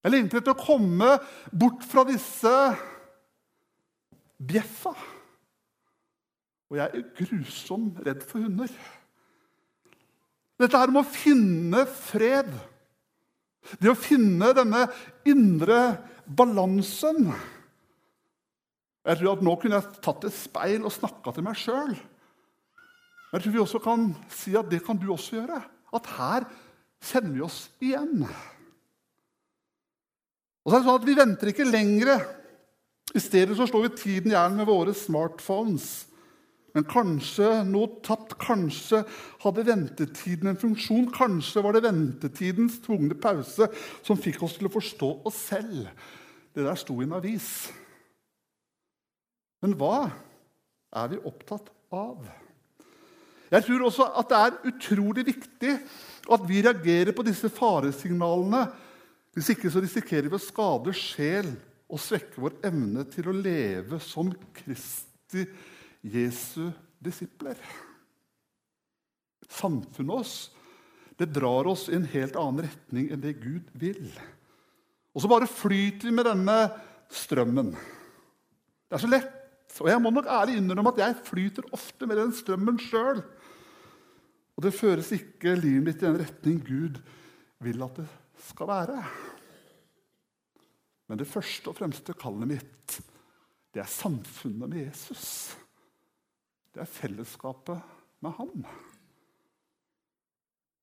Jeg 0.04 0.12
lengter 0.12 0.42
etter 0.42 0.56
å 0.56 0.60
komme 0.60 1.14
bort 1.56 1.86
fra 1.88 2.04
disse 2.08 2.52
bjeffa. 4.44 4.92
Og 6.68 6.80
jeg 6.80 6.90
er 6.90 7.08
grusomt 7.22 8.02
redd 8.04 8.26
for 8.28 8.44
hunder. 8.44 8.74
Dette 10.64 10.80
her 10.80 10.94
med 10.94 11.04
å 11.04 11.12
finne 11.12 11.84
fred, 11.92 12.52
det 13.80 13.92
å 13.92 14.00
finne 14.00 14.54
denne 14.56 14.86
indre 15.28 15.80
balansen 16.24 17.30
Jeg 19.04 19.20
tror 19.20 19.34
at 19.34 19.44
Nå 19.44 19.56
kunne 19.60 19.80
jeg 19.80 20.04
tatt 20.04 20.28
et 20.28 20.36
speil 20.36 20.86
og 20.88 20.94
snakka 20.96 21.34
til 21.36 21.44
meg 21.44 21.60
sjøl. 21.60 21.92
Jeg 23.34 23.44
tror 23.44 23.56
vi 23.56 23.62
også 23.64 23.82
kan 23.84 24.12
si 24.32 24.54
at 24.56 24.70
det 24.72 24.80
kan 24.86 25.00
du 25.00 25.10
også 25.12 25.42
gjøre. 25.42 25.60
At 25.96 26.08
her 26.16 26.46
kjenner 27.04 27.34
vi 27.36 27.44
oss 27.44 27.60
igjen. 27.84 28.24
Og 30.64 30.70
så 30.70 30.78
er 30.78 30.80
det 30.80 30.88
sånn 30.88 31.02
at 31.02 31.08
Vi 31.10 31.18
venter 31.18 31.52
ikke 31.52 31.68
lenger. 31.68 32.24
I 33.12 33.20
stedet 33.20 33.58
så 33.60 33.68
slår 33.68 33.90
vi 33.90 33.96
tiden 34.00 34.32
i 34.32 34.38
hjel 34.38 34.56
med 34.56 34.70
våre 34.70 34.96
smartphones. 34.96 36.06
Men 36.74 36.88
kanskje 36.90 37.50
noe 37.70 38.02
tapt. 38.06 38.36
Kanskje 38.42 39.04
hadde 39.44 39.66
ventetiden 39.68 40.50
en 40.52 40.60
funksjon. 40.60 41.12
Kanskje 41.14 41.64
var 41.66 41.76
det 41.76 41.86
ventetidens 41.86 42.80
tvungne 42.84 43.18
pause 43.22 43.70
som 44.02 44.20
fikk 44.20 44.42
oss 44.46 44.58
til 44.58 44.70
å 44.70 44.74
forstå 44.74 45.10
oss 45.30 45.42
selv. 45.52 45.90
Det 46.54 46.66
der 46.66 46.80
sto 46.80 46.98
i 47.00 47.06
en 47.06 47.18
avis. 47.18 47.50
Men 49.64 49.78
hva 49.80 50.10
er 50.94 51.14
vi 51.14 51.22
opptatt 51.30 51.70
av? 51.94 52.26
Jeg 53.54 53.66
tror 53.68 53.86
også 53.86 54.08
at 54.18 54.32
det 54.32 54.40
er 54.40 54.72
utrolig 54.72 55.28
viktig 55.28 55.76
at 56.34 56.48
vi 56.50 56.64
reagerer 56.66 57.14
på 57.14 57.26
disse 57.26 57.52
faresignalene 57.54 58.64
hvis 59.34 59.52
ikke 59.54 59.70
så 59.74 59.82
risikerer 59.82 60.30
vi 60.30 60.38
å 60.38 60.42
skade 60.42 60.94
sjel 60.98 61.52
og 61.90 62.02
svekke 62.02 62.42
vår 62.42 62.58
evne 62.70 63.06
til 63.14 63.30
å 63.30 63.36
leve 63.38 64.00
som 64.02 64.32
Kristi 64.58 65.46
Jesu 66.04 66.68
disipler. 67.04 67.60
Samfunnet 69.50 70.20
oss 70.24 70.36
det 71.18 71.26
drar 71.26 71.68
oss 71.70 71.90
i 71.90 71.96
en 71.96 72.08
helt 72.10 72.36
annen 72.40 72.66
retning 72.66 73.12
enn 73.14 73.22
det 73.22 73.36
Gud 73.42 73.70
vil. 73.78 74.08
Og 75.14 75.22
så 75.24 75.30
bare 75.30 75.50
flyter 75.50 76.10
vi 76.10 76.16
med 76.16 76.26
denne 76.26 76.58
strømmen. 77.14 77.70
Det 77.74 78.98
er 78.98 79.04
så 79.04 79.12
lett. 79.12 79.40
Og 79.82 79.90
jeg 79.90 80.02
må 80.02 80.12
nok 80.14 80.30
ærlig 80.30 80.58
innrømme 80.60 80.94
at 80.94 81.02
jeg 81.02 81.22
flyter 81.26 81.70
ofte 81.74 82.10
med 82.10 82.20
den 82.20 82.34
strømmen 82.36 82.78
sjøl. 82.82 83.24
Og 84.54 84.66
det 84.66 84.74
føres 84.76 85.10
ikke 85.16 85.56
livet 85.58 85.86
mitt 85.86 86.02
i 86.02 86.06
den 86.06 86.20
retning 86.22 86.60
Gud 86.66 87.00
vil 87.64 87.86
at 87.86 88.02
det 88.02 88.10
skal 88.50 88.70
være. 88.70 89.00
Men 91.10 91.22
det 91.22 91.30
første 91.30 91.72
og 91.72 91.78
fremste 91.78 92.14
kallet 92.18 92.52
mitt, 92.56 93.00
det 93.74 93.82
er 93.82 93.90
samfunnet 93.90 94.70
med 94.70 94.86
Jesus. 94.86 95.54
Det 96.74 96.82
er 96.82 96.90
fellesskapet 96.90 97.82
med 98.24 98.34
ham. 98.40 98.66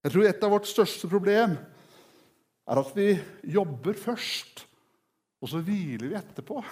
Jeg 0.01 0.15
tror 0.15 0.27
et 0.29 0.45
av 0.47 0.53
vårt 0.55 0.69
største 0.71 1.11
problem 1.11 1.57
er 2.71 2.81
at 2.81 2.93
vi 2.95 3.09
jobber 3.51 3.99
først, 3.99 4.65
og 5.43 5.51
så 5.51 5.61
hviler 5.65 6.07
vi 6.13 6.19
etterpå. 6.21 6.63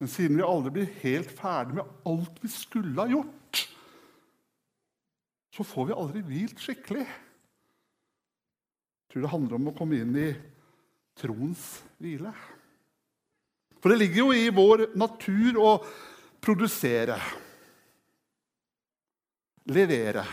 Men 0.00 0.08
siden 0.08 0.38
vi 0.40 0.46
aldri 0.46 0.72
blir 0.78 0.94
helt 1.02 1.32
ferdig 1.36 1.76
med 1.76 1.90
alt 2.08 2.40
vi 2.40 2.50
skulle 2.52 2.96
ha 2.96 3.10
gjort, 3.10 3.66
så 5.50 5.66
får 5.66 5.90
vi 5.90 5.98
aldri 5.98 6.22
hvilt 6.24 6.62
skikkelig. 6.62 7.04
Jeg 9.04 9.12
tror 9.12 9.26
det 9.26 9.32
handler 9.34 9.58
om 9.58 9.68
å 9.68 9.76
komme 9.76 9.98
inn 10.00 10.14
i 10.16 10.30
troens 11.20 11.64
hvile. 12.00 12.32
For 13.82 13.92
det 13.92 13.98
ligger 14.00 14.22
jo 14.22 14.30
i 14.36 14.54
vår 14.54 14.86
natur 14.96 15.58
å 15.60 15.70
produsere, 16.40 17.16
levere. 19.70 20.24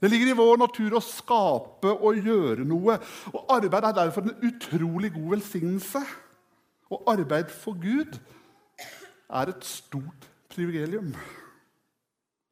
Det 0.00 0.08
ligger 0.08 0.32
i 0.32 0.36
vår 0.38 0.60
natur 0.62 0.96
å 0.96 1.02
skape 1.04 1.92
og 1.92 2.20
gjøre 2.24 2.64
noe. 2.64 2.96
Og 3.34 3.52
Arbeid 3.52 3.84
er 3.84 3.96
derfor 3.98 4.24
en 4.24 4.48
utrolig 4.48 5.12
god 5.12 5.34
velsignelse. 5.36 6.00
Og 6.90 7.04
arbeid 7.06 7.52
for 7.54 7.76
Gud 7.78 8.16
er 9.30 9.52
et 9.52 9.66
stort 9.66 10.26
privilegium. 10.50 11.12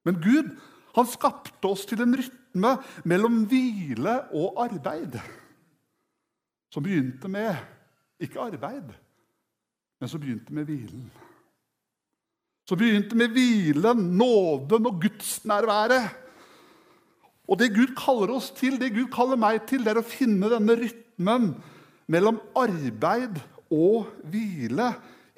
Men 0.07 0.21
Gud 0.23 0.53
han 0.95 1.09
skapte 1.09 1.71
oss 1.71 1.85
til 1.89 2.03
en 2.05 2.15
rytme 2.19 2.75
mellom 3.09 3.43
hvile 3.51 4.15
og 4.37 4.61
arbeid. 4.69 5.19
Som 6.71 6.85
begynte 6.85 7.31
med 7.33 7.57
ikke 8.21 8.43
arbeid, 8.45 8.93
men 10.01 10.11
som 10.11 10.21
begynte 10.21 10.55
med 10.55 10.69
hvilen. 10.69 11.09
Som 12.69 12.77
begynte 12.77 13.17
med 13.17 13.33
hvilen, 13.33 14.03
nåden 14.21 14.89
og 14.91 14.99
gudsnærværet. 15.01 16.11
Og 17.49 17.57
det 17.57 17.71
Gud 17.73 17.95
kaller 17.97 18.35
oss 18.35 18.51
til, 18.53 18.77
det 18.77 18.93
Gud 18.93 19.09
kaller 19.13 19.41
meg 19.41 19.63
til, 19.71 19.81
det 19.81 19.95
er 19.95 20.03
å 20.03 20.05
finne 20.05 20.51
denne 20.53 20.77
rytmen 20.77 21.55
mellom 22.13 22.43
arbeid 22.61 23.41
og 23.73 24.11
hvile. 24.29 24.91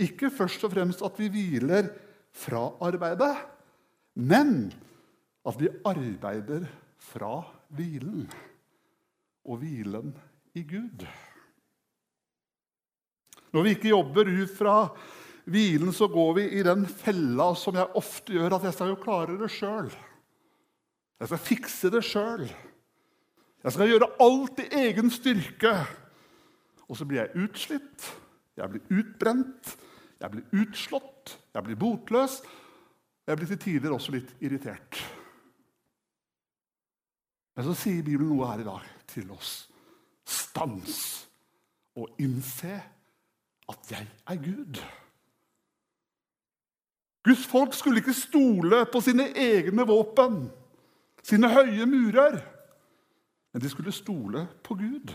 Ikke 0.02 0.32
først 0.34 0.66
og 0.66 0.74
fremst 0.74 1.06
at 1.06 1.22
vi 1.22 1.30
hviler 1.30 1.92
fra 2.34 2.64
arbeidet, 2.82 3.34
men 4.18 4.72
at 5.46 5.58
vi 5.60 5.70
arbeider 5.86 6.66
fra 7.12 7.44
hvilen. 7.78 8.26
Og 9.46 9.62
hvilen 9.62 10.10
i 10.58 10.66
Gud. 10.66 11.06
Når 13.54 13.66
vi 13.66 13.78
ikke 13.78 13.94
jobber 13.94 14.26
ut 14.30 14.52
fra 14.58 14.74
hvilen, 15.50 15.92
så 15.92 16.08
går 16.10 16.32
vi 16.38 16.46
i 16.60 16.64
den 16.66 16.86
fella 16.86 17.50
som 17.58 17.76
jeg 17.78 17.98
ofte 17.98 18.36
gjør, 18.36 18.56
at 18.56 18.68
jeg 18.68 18.76
skal 18.76 18.92
jo 18.92 19.00
klare 19.02 19.38
det 19.40 19.50
sjøl. 19.52 19.90
Jeg 21.20 21.30
skal 21.30 21.42
fikse 21.44 21.90
det 21.92 22.04
sjøl. 22.06 22.46
Jeg 23.60 23.74
skal 23.74 23.90
gjøre 23.90 24.08
alt 24.24 24.62
i 24.64 24.68
egen 24.86 25.12
styrke. 25.12 25.74
Og 26.88 26.98
så 26.98 27.06
blir 27.06 27.22
jeg 27.22 27.44
utslitt, 27.44 28.06
jeg 28.58 28.72
blir 28.72 28.96
utbrent, 29.00 29.76
jeg 30.20 30.32
blir 30.32 30.62
utslått, 30.62 31.36
jeg 31.54 31.66
blir 31.66 31.78
botløs. 31.78 32.40
Jeg 33.30 33.38
blir 33.38 33.50
til 33.52 33.60
tider 33.62 33.92
også 33.94 34.10
litt 34.16 34.30
irritert. 34.42 34.98
Men 37.54 37.66
så 37.68 37.74
sier 37.78 38.02
Bibelen 38.02 38.32
noe 38.32 38.48
her 38.48 38.62
i 38.62 38.66
dag 38.66 38.88
til 39.12 39.28
oss. 39.34 39.52
Stans 40.26 40.96
og 41.94 42.18
innse 42.22 42.74
at 43.70 43.92
jeg 43.92 44.08
er 44.26 44.40
Gud. 44.42 44.80
Guds 47.26 47.44
folk 47.46 47.74
skulle 47.76 48.00
ikke 48.00 48.16
stole 48.16 48.84
på 48.88 49.02
sine 49.04 49.28
egne 49.36 49.84
våpen 49.88 50.46
sine 51.26 51.50
høye 51.52 51.86
murer. 51.88 52.38
Men 53.52 53.62
de 53.62 53.70
skulle 53.70 53.94
stole 53.94 54.46
på 54.64 54.76
Gud. 54.78 55.12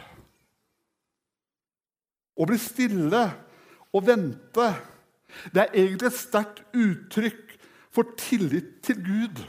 Å 2.36 2.48
bli 2.48 2.60
stille 2.60 3.24
og 3.96 4.04
vente 4.06 4.70
det 5.52 5.64
er 5.64 5.74
egentlig 5.74 6.12
et 6.12 6.18
sterkt 6.20 6.62
uttrykk 6.76 7.56
for 7.96 8.16
tillit 8.20 8.78
til 8.86 9.00
Gud. 9.04 9.42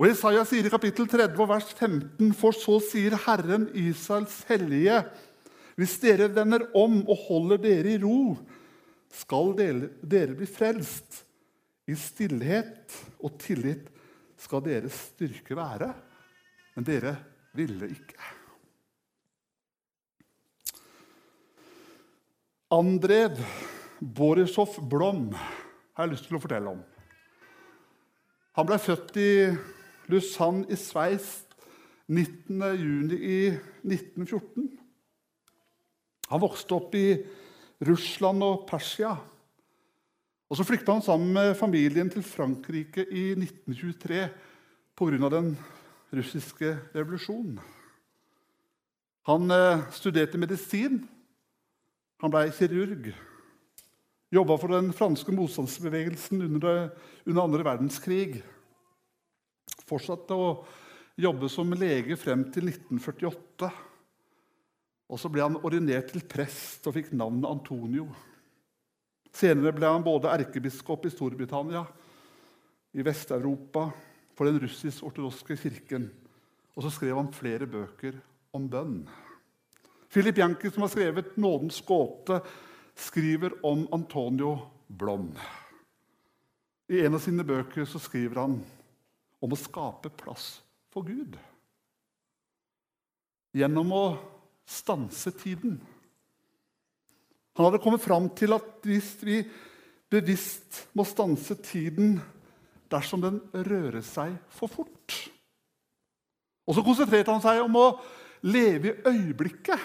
Og 0.00 0.08
Isaiah 0.08 0.46
sier 0.48 0.66
i 0.66 0.72
kapittel 0.72 1.06
30, 1.08 1.36
vers 1.48 1.68
15.: 1.76 2.32
For 2.36 2.56
så 2.56 2.78
sier 2.84 3.16
Herren 3.26 3.68
Israels 3.76 4.42
hellige:" 4.48 5.04
Hvis 5.80 5.94
dere 6.02 6.26
vender 6.34 6.66
om 6.76 6.98
og 7.08 7.16
holder 7.28 7.60
dere 7.62 7.94
i 7.94 8.00
ro, 8.02 8.36
skal 9.08 9.54
dere, 9.56 9.88
dere 10.04 10.34
bli 10.36 10.44
frelst. 10.44 11.22
I 11.90 11.96
stillhet 11.98 12.94
og 13.18 13.34
tillit 13.42 13.88
skal 14.40 14.62
deres 14.64 14.94
styrke 15.10 15.56
være. 15.58 15.90
Men 16.76 16.86
dere 16.86 17.16
ville 17.58 17.88
ikke. 17.90 18.18
Andrev 22.70 23.34
Borisov 23.98 24.78
Blom 24.88 25.34
har 25.34 26.06
jeg 26.06 26.12
lyst 26.12 26.28
til 26.28 26.36
å 26.38 26.42
fortelle 26.44 26.70
om. 26.70 26.82
Han 28.58 28.66
ble 28.68 28.78
født 28.82 29.16
i 29.18 29.56
Lausanne 30.10 30.66
i 30.70 30.76
Sveits 30.78 31.46
19.6.1914. 32.10 34.78
Han 36.30 36.40
vokste 36.42 36.74
opp 36.78 36.94
i 36.98 37.22
Russland 37.86 38.42
og 38.46 38.66
Persia. 38.70 39.12
Og 40.50 40.58
Så 40.58 40.64
flykta 40.66 40.96
han 40.96 41.02
sammen 41.02 41.30
med 41.30 41.52
familien 41.54 42.08
til 42.10 42.24
Frankrike 42.26 43.04
i 43.06 43.36
1923 43.38 44.24
pga. 44.98 45.28
den 45.30 45.52
russiske 46.10 46.72
revolusjonen. 46.94 47.60
Han 49.30 49.50
eh, 49.50 49.84
studerte 49.94 50.38
medisin. 50.38 51.04
Han 52.18 52.32
ble 52.34 52.50
kirurg. 52.50 53.12
Jobba 54.34 54.56
for 54.58 54.74
den 54.74 54.90
franske 54.92 55.32
motstandsbevegelsen 55.32 56.42
under, 56.42 56.90
under 57.26 57.42
andre 57.42 57.64
verdenskrig. 57.64 58.42
Fortsatte 59.86 60.34
å 60.34 60.64
jobbe 61.14 61.48
som 61.48 61.70
lege 61.78 62.18
frem 62.18 62.42
til 62.50 62.72
1948. 62.72 63.70
Og 65.10 65.18
Så 65.18 65.30
ble 65.30 65.46
han 65.46 65.62
ordinert 65.62 66.10
til 66.10 66.26
prest 66.26 66.90
og 66.90 66.98
fikk 66.98 67.14
navnet 67.14 67.46
Antonio. 67.46 68.08
Senere 69.32 69.72
ble 69.76 69.88
han 69.88 70.04
både 70.04 70.30
erkebiskop 70.32 71.06
i 71.06 71.12
Storbritannia, 71.12 71.84
i 72.92 73.04
Vest-Europa, 73.06 73.86
for 74.34 74.48
den 74.48 74.58
russisk-ortodokske 74.62 75.56
kirken. 75.60 76.08
Og 76.74 76.84
så 76.84 76.90
skrev 76.94 77.18
han 77.18 77.32
flere 77.34 77.68
bøker 77.70 78.18
om 78.56 78.66
bønn. 78.70 79.04
Philip 80.10 80.38
Janki, 80.38 80.70
som 80.70 80.82
har 80.82 80.90
skrevet 80.90 81.36
'Nådens 81.36 81.80
gåte', 81.86 82.40
skriver 82.96 83.50
om 83.62 83.88
Antonio 83.92 84.58
Blom. 84.88 85.36
I 86.88 87.00
en 87.06 87.14
av 87.14 87.22
sine 87.22 87.44
bøker 87.44 87.84
så 87.84 87.98
skriver 87.98 88.40
han 88.40 88.58
om 89.40 89.52
å 89.52 89.58
skape 89.58 90.10
plass 90.10 90.62
for 90.90 91.06
Gud. 91.06 91.38
Gjennom 93.54 93.92
å 93.92 94.18
stanse 94.66 95.30
tiden. 95.30 95.80
Han 97.60 97.66
hadde 97.66 97.82
kommet 97.84 98.00
fram 98.00 98.24
til 98.32 98.54
at 98.56 98.86
hvis 98.88 99.18
vi 99.20 99.42
bevisst 100.08 100.78
må 100.96 101.04
stanse 101.04 101.58
tiden 101.60 102.14
dersom 102.88 103.20
den 103.20 103.36
rører 103.52 104.00
seg 104.00 104.32
for 104.56 104.72
fort 104.72 105.16
Og 106.64 106.78
så 106.78 106.84
konsentrerte 106.86 107.34
han 107.34 107.44
seg 107.44 107.60
om 107.60 107.76
å 107.76 107.84
leve 108.48 108.94
i 108.94 109.12
øyeblikket. 109.12 109.76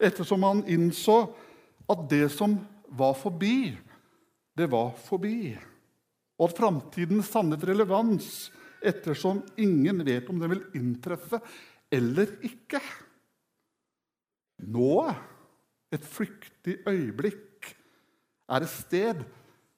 Ettersom 0.00 0.46
han 0.48 0.64
innså 0.72 1.18
at 1.84 2.08
det 2.08 2.30
som 2.32 2.56
var 2.96 3.12
forbi, 3.20 3.74
det 4.56 4.70
var 4.72 4.94
forbi. 5.04 5.52
Og 6.40 6.48
at 6.48 6.56
framtiden 6.62 7.20
sannet 7.26 7.68
relevans 7.68 8.46
ettersom 8.80 9.44
ingen 9.60 10.00
vet 10.08 10.32
om 10.32 10.40
den 10.40 10.54
vil 10.54 10.64
inntreffe 10.80 11.42
eller 11.92 12.38
ikke. 12.48 12.80
Nå, 14.58 15.12
et 15.92 16.04
flyktig 16.04 16.78
øyeblikk, 16.88 17.76
er 18.48 18.62
et 18.62 18.70
sted 18.70 19.22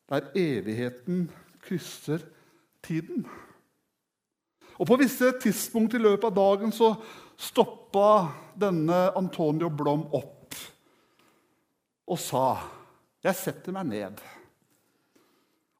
der 0.08 0.30
evigheten 0.36 1.30
krysser 1.62 2.18
tiden. 2.82 3.26
Og 4.78 4.86
På 4.86 4.96
visse 4.96 5.32
tidspunkt 5.40 5.94
i 5.94 5.98
løpet 5.98 6.24
av 6.24 6.34
dagen 6.36 6.72
så 6.72 6.94
stoppa 7.36 8.28
denne 8.60 9.08
Antonio 9.18 9.68
Blom 9.68 10.06
opp 10.14 10.54
og 12.08 12.18
sa, 12.18 12.56
'Jeg 13.24 13.34
setter 13.34 13.72
meg 13.72 13.86
ned.' 13.86 14.22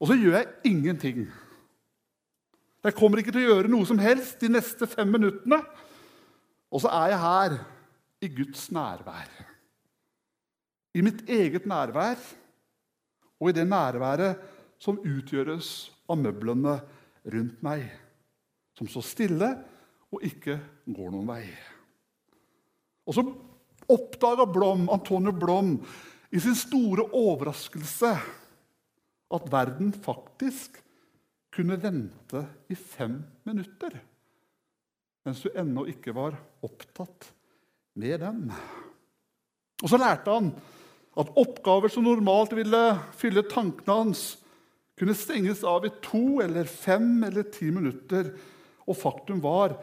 Og 0.01 0.07
så 0.07 0.15
gjør 0.15 0.37
jeg 0.37 0.47
ingenting. 0.65 1.33
Jeg 2.85 2.95
kommer 2.95 3.19
ikke 3.19 3.33
til 3.33 3.49
å 3.49 3.55
gjøre 3.55 3.69
noe 3.69 3.87
som 3.87 3.99
helst 3.99 4.41
de 4.41 4.49
neste 4.49 4.87
fem 4.87 5.09
minuttene. 5.09 5.59
Og 6.71 6.81
så 6.81 6.89
er 6.89 7.09
jeg 7.09 7.19
her 7.19 7.65
i 8.25 8.29
Guds 8.33 8.69
nærvær. 8.75 9.31
I 10.95 11.03
mitt 11.05 11.23
eget 11.31 11.67
nærvær 11.69 12.19
og 13.39 13.51
i 13.51 13.55
det 13.55 13.67
nærværet 13.69 14.41
som 14.83 14.99
utgjøres 14.99 15.91
av 16.11 16.19
møblene 16.19 16.79
rundt 17.29 17.63
meg, 17.63 17.85
som 18.79 18.89
står 18.91 19.07
stille 19.07 19.51
og 20.09 20.25
ikke 20.25 20.59
går 20.87 21.13
noen 21.13 21.29
vei. 21.29 21.45
Og 23.09 23.17
så 23.17 23.25
oppdaga 23.89 24.47
Blom, 24.51 24.89
Antonio 24.93 25.33
Blom 25.33 25.77
i 26.33 26.41
sin 26.43 26.57
store 26.59 27.09
overraskelse 27.17 28.13
at 29.29 29.49
verden 29.53 29.93
faktisk 29.93 30.79
kunne 31.55 31.79
vente 31.81 32.45
i 32.69 32.77
fem 32.77 33.19
minutter. 33.49 33.97
Mens 35.25 35.43
du 35.45 35.51
ennå 35.53 35.87
ikke 35.91 36.15
var 36.17 36.37
opptatt 36.65 37.33
med 37.99 38.21
den. 38.23 38.43
Og 39.83 39.91
så 39.91 39.99
lærte 40.01 40.35
han 40.35 40.53
at 41.19 41.33
oppgaver 41.39 41.91
som 41.91 42.07
normalt 42.07 42.55
ville 42.55 42.83
fylle 43.19 43.43
tankene 43.51 44.03
hans, 44.03 44.23
kunne 44.99 45.15
stenges 45.15 45.63
av 45.67 45.87
i 45.87 45.93
to 46.03 46.41
eller 46.43 46.67
fem 46.67 47.23
eller 47.27 47.47
ti 47.55 47.71
minutter. 47.75 48.33
Og 48.89 48.99
faktum 48.99 49.43
var 49.43 49.77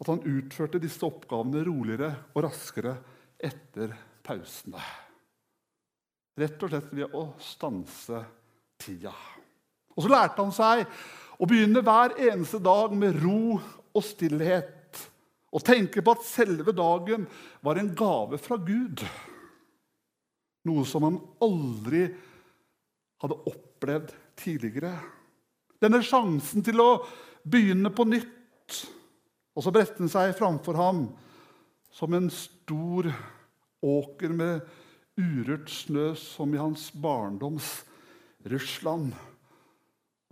at 0.00 0.08
han 0.08 0.24
utførte 0.24 0.80
disse 0.82 1.04
oppgavene 1.06 1.64
roligere 1.66 2.10
og 2.32 2.44
raskere 2.46 2.96
etter 3.36 3.92
pausene. 4.24 4.80
Rett 6.40 6.64
og 6.64 6.72
slett 6.72 6.92
ved 6.96 7.12
å 7.12 7.26
stanse 7.42 8.22
tida. 8.80 9.12
Og 9.92 10.04
så 10.04 10.12
lærte 10.12 10.40
han 10.40 10.54
seg 10.56 10.86
å 11.36 11.48
begynne 11.48 11.84
hver 11.84 12.16
eneste 12.30 12.60
dag 12.64 12.94
med 12.96 13.18
ro 13.20 13.58
og 13.60 14.04
stillhet. 14.06 14.81
Og 15.52 15.64
tenke 15.64 16.00
på 16.00 16.14
at 16.14 16.24
selve 16.24 16.72
dagen 16.72 17.26
var 17.64 17.78
en 17.78 17.90
gave 17.96 18.38
fra 18.40 18.56
Gud. 18.56 19.02
Noe 20.68 20.84
som 20.88 21.04
han 21.04 21.18
aldri 21.44 22.06
hadde 23.22 23.40
opplevd 23.50 24.14
tidligere. 24.38 24.94
Denne 25.82 26.00
sjansen 26.06 26.64
til 26.64 26.80
å 26.80 26.90
begynne 27.42 27.92
på 27.94 28.06
nytt. 28.08 28.78
Og 29.52 29.66
så 29.66 29.72
bredte 29.74 30.00
den 30.00 30.12
seg 30.12 30.32
framfor 30.38 30.78
ham 30.78 31.04
som 31.92 32.14
en 32.16 32.30
stor 32.32 33.10
åker 33.84 34.32
med 34.32 34.62
urørt 35.20 35.68
snø, 35.68 36.12
som 36.16 36.54
i 36.54 36.60
hans 36.60 36.88
barndoms 36.96 37.82
Russland. 38.48 39.12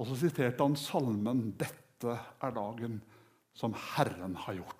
Og 0.01 0.09
så 0.09 0.17
siterte 0.23 0.65
han 0.65 0.79
salmen 0.81 1.51
'Dette 1.53 2.17
er 2.41 2.53
dagen 2.57 3.03
som 3.53 3.75
Herren 3.75 4.35
har 4.35 4.55
gjort'. 4.55 4.80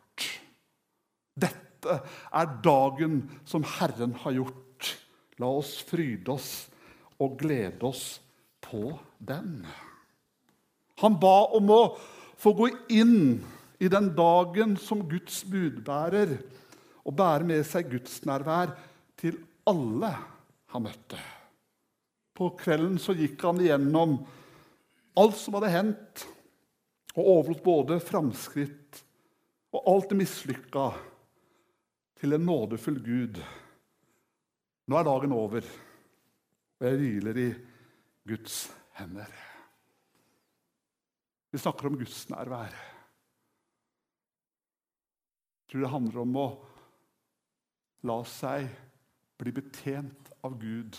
Dette 1.41 2.01
er 2.37 2.57
dagen 2.65 3.23
som 3.49 3.65
Herren 3.79 4.15
har 4.25 4.37
gjort. 4.37 4.91
La 5.41 5.49
oss 5.61 5.79
fryde 5.89 6.35
oss 6.35 6.51
og 7.21 7.39
glede 7.41 7.87
oss 7.89 8.21
på 8.65 8.91
den. 9.19 9.63
Han 11.01 11.17
ba 11.21 11.37
om 11.57 11.73
å 11.73 11.83
få 12.41 12.53
gå 12.57 12.69
inn 12.93 13.41
i 13.81 13.89
den 13.89 14.11
dagen 14.17 14.77
som 14.81 15.07
Guds 15.09 15.43
budbærer 15.49 16.37
og 17.07 17.17
bære 17.17 17.49
med 17.49 17.65
seg 17.69 17.89
Guds 17.93 18.21
nærvær 18.29 18.75
til 19.21 19.39
alle 19.69 20.13
han 20.73 20.85
møtte. 20.85 21.21
På 22.37 22.53
kvelden 22.57 22.99
så 23.01 23.17
gikk 23.17 23.41
han 23.45 23.61
igjennom 23.61 24.19
alt 25.21 25.37
som 25.37 25.57
hadde 25.57 25.73
hendt, 25.73 26.27
og 27.17 27.27
overlot 27.27 27.63
både 27.65 27.99
framskritt 28.05 29.01
og 29.75 29.89
alt 29.91 30.13
det 30.13 30.19
mislykka 30.21 30.85
til 32.21 32.37
en 32.37 32.45
nådefull 32.45 32.99
Gud. 33.01 33.39
Nå 34.91 34.99
er 34.99 35.07
dagen 35.07 35.33
over, 35.33 35.65
og 36.81 36.87
jeg 36.87 36.99
hviler 37.01 37.41
i 37.41 37.49
Guds 38.29 38.57
hender. 38.99 39.31
Vi 41.51 41.59
snakker 41.59 41.89
om 41.89 41.97
Guds 41.99 42.29
nærvær. 42.31 42.77
Jeg 45.61 45.73
tror 45.73 45.87
det 45.87 45.95
handler 45.95 46.23
om 46.25 46.37
å 46.37 46.47
la 48.11 48.21
seg 48.29 48.69
bli 49.41 49.53
betjent 49.57 50.33
av 50.45 50.59
Gud 50.61 50.99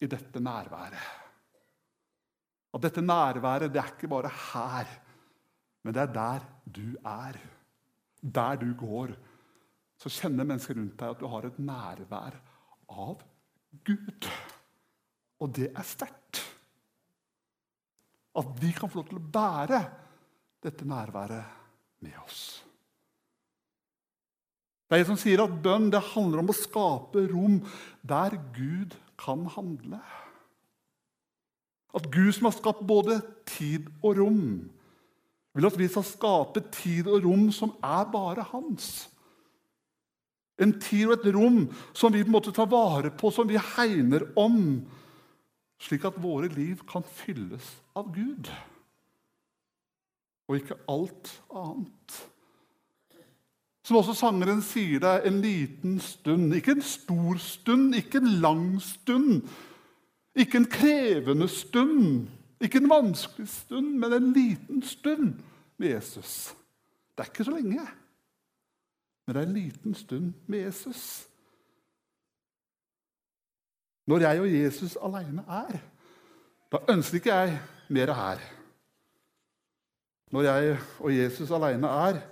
i 0.00 0.08
dette 0.08 0.40
nærværet. 0.40 1.08
At 2.72 2.84
dette 2.84 3.04
nærværet 3.04 3.72
det 3.74 3.80
er 3.82 3.92
ikke 3.92 4.10
bare 4.12 4.32
her, 4.32 4.90
men 5.82 5.94
det 5.94 6.06
er 6.06 6.12
der 6.14 6.52
du 6.64 6.86
er. 7.04 7.36
Der 8.22 8.56
du 8.60 8.72
går. 8.78 9.12
Så 9.98 10.12
kjenner 10.14 10.46
mennesker 10.46 10.78
rundt 10.78 10.98
deg 11.00 11.14
at 11.14 11.22
du 11.22 11.26
har 11.30 11.48
et 11.48 11.58
nærvær 11.58 12.38
av 12.88 13.24
Gud. 13.84 14.28
Og 15.42 15.50
det 15.58 15.72
er 15.72 15.86
sterkt. 15.86 16.42
At 18.38 18.54
vi 18.62 18.70
kan 18.76 18.90
få 18.90 19.00
lov 19.00 19.08
til 19.10 19.18
å 19.18 19.28
bære 19.38 19.82
dette 20.62 20.86
nærværet 20.86 21.58
med 22.06 22.14
oss. 22.22 22.42
Det 24.88 24.96
er 24.96 25.02
en 25.02 25.10
som 25.10 25.20
sier 25.20 25.42
at 25.42 25.58
bønn 25.64 25.90
det 25.92 26.00
handler 26.14 26.40
om 26.40 26.50
å 26.52 26.56
skape 26.56 27.26
rom 27.28 27.58
der 28.08 28.38
Gud 28.56 28.96
kan 29.20 29.44
handle. 29.52 30.00
At 31.92 32.08
Gud 32.12 32.30
som 32.36 32.48
har 32.48 32.56
skapt 32.56 32.86
både 32.88 33.18
tid 33.48 33.90
og 34.00 34.16
rom, 34.20 34.42
vil 35.56 35.68
at 35.68 35.76
vi 35.80 35.88
skal 35.90 36.06
skape 36.06 36.62
tid 36.72 37.08
og 37.10 37.24
rom 37.26 37.48
som 37.52 37.74
er 37.84 38.08
bare 38.12 38.46
hans. 38.52 39.08
En 40.58 40.74
tid 40.82 41.06
og 41.08 41.18
et 41.18 41.28
rom 41.34 41.60
som 41.96 42.14
vi 42.14 42.24
på 42.24 42.30
en 42.30 42.34
måte 42.34 42.54
tar 42.54 42.70
vare 42.70 43.12
på, 43.14 43.30
som 43.30 43.48
vi 43.48 43.60
hegner 43.76 44.26
om, 44.38 44.80
slik 45.78 46.06
at 46.08 46.18
våre 46.18 46.50
liv 46.50 46.82
kan 46.88 47.06
fylles 47.20 47.68
av 47.98 48.10
Gud, 48.14 48.50
og 50.48 50.58
ikke 50.58 50.80
alt 50.90 51.30
annet. 51.54 52.18
Som 53.86 54.00
også 54.00 54.16
sangeren 54.18 54.60
sier 54.64 55.00
det, 55.00 55.14
en 55.24 55.38
liten 55.40 55.94
stund. 56.04 56.50
Ikke 56.52 56.74
en 56.76 56.84
stor 56.84 57.38
stund, 57.40 57.94
ikke 57.96 58.20
en 58.20 58.34
lang 58.42 58.66
stund. 58.84 59.46
Ikke 60.38 60.60
en 60.60 60.68
krevende 60.68 61.48
stund, 61.48 62.26
ikke 62.60 62.82
en 62.82 62.90
vanskelig 62.90 63.48
stund, 63.48 63.94
men 63.98 64.12
en 64.12 64.32
liten 64.34 64.82
stund 64.84 65.38
med 65.78 65.94
Jesus. 65.94 66.52
Det 67.14 67.24
er 67.24 67.30
ikke 67.32 67.46
så 67.48 67.54
lenge, 67.54 67.86
men 69.28 69.36
det 69.36 69.42
er 69.42 69.46
en 69.46 69.58
liten 69.58 69.94
stund 69.94 70.30
med 70.48 70.62
Jesus. 70.62 71.28
Når 74.08 74.24
jeg 74.24 74.40
og 74.40 74.48
Jesus 74.54 74.94
alene 75.04 75.44
er, 75.44 75.76
da 76.72 76.80
ønsker 76.88 77.20
ikke 77.20 77.34
jeg 77.36 77.58
mer 77.92 78.14
her. 78.16 78.40
Når 80.32 80.48
jeg 80.48 80.80
og 81.04 81.12
Jesus 81.12 81.52
alene 81.52 81.92
er, 82.08 82.22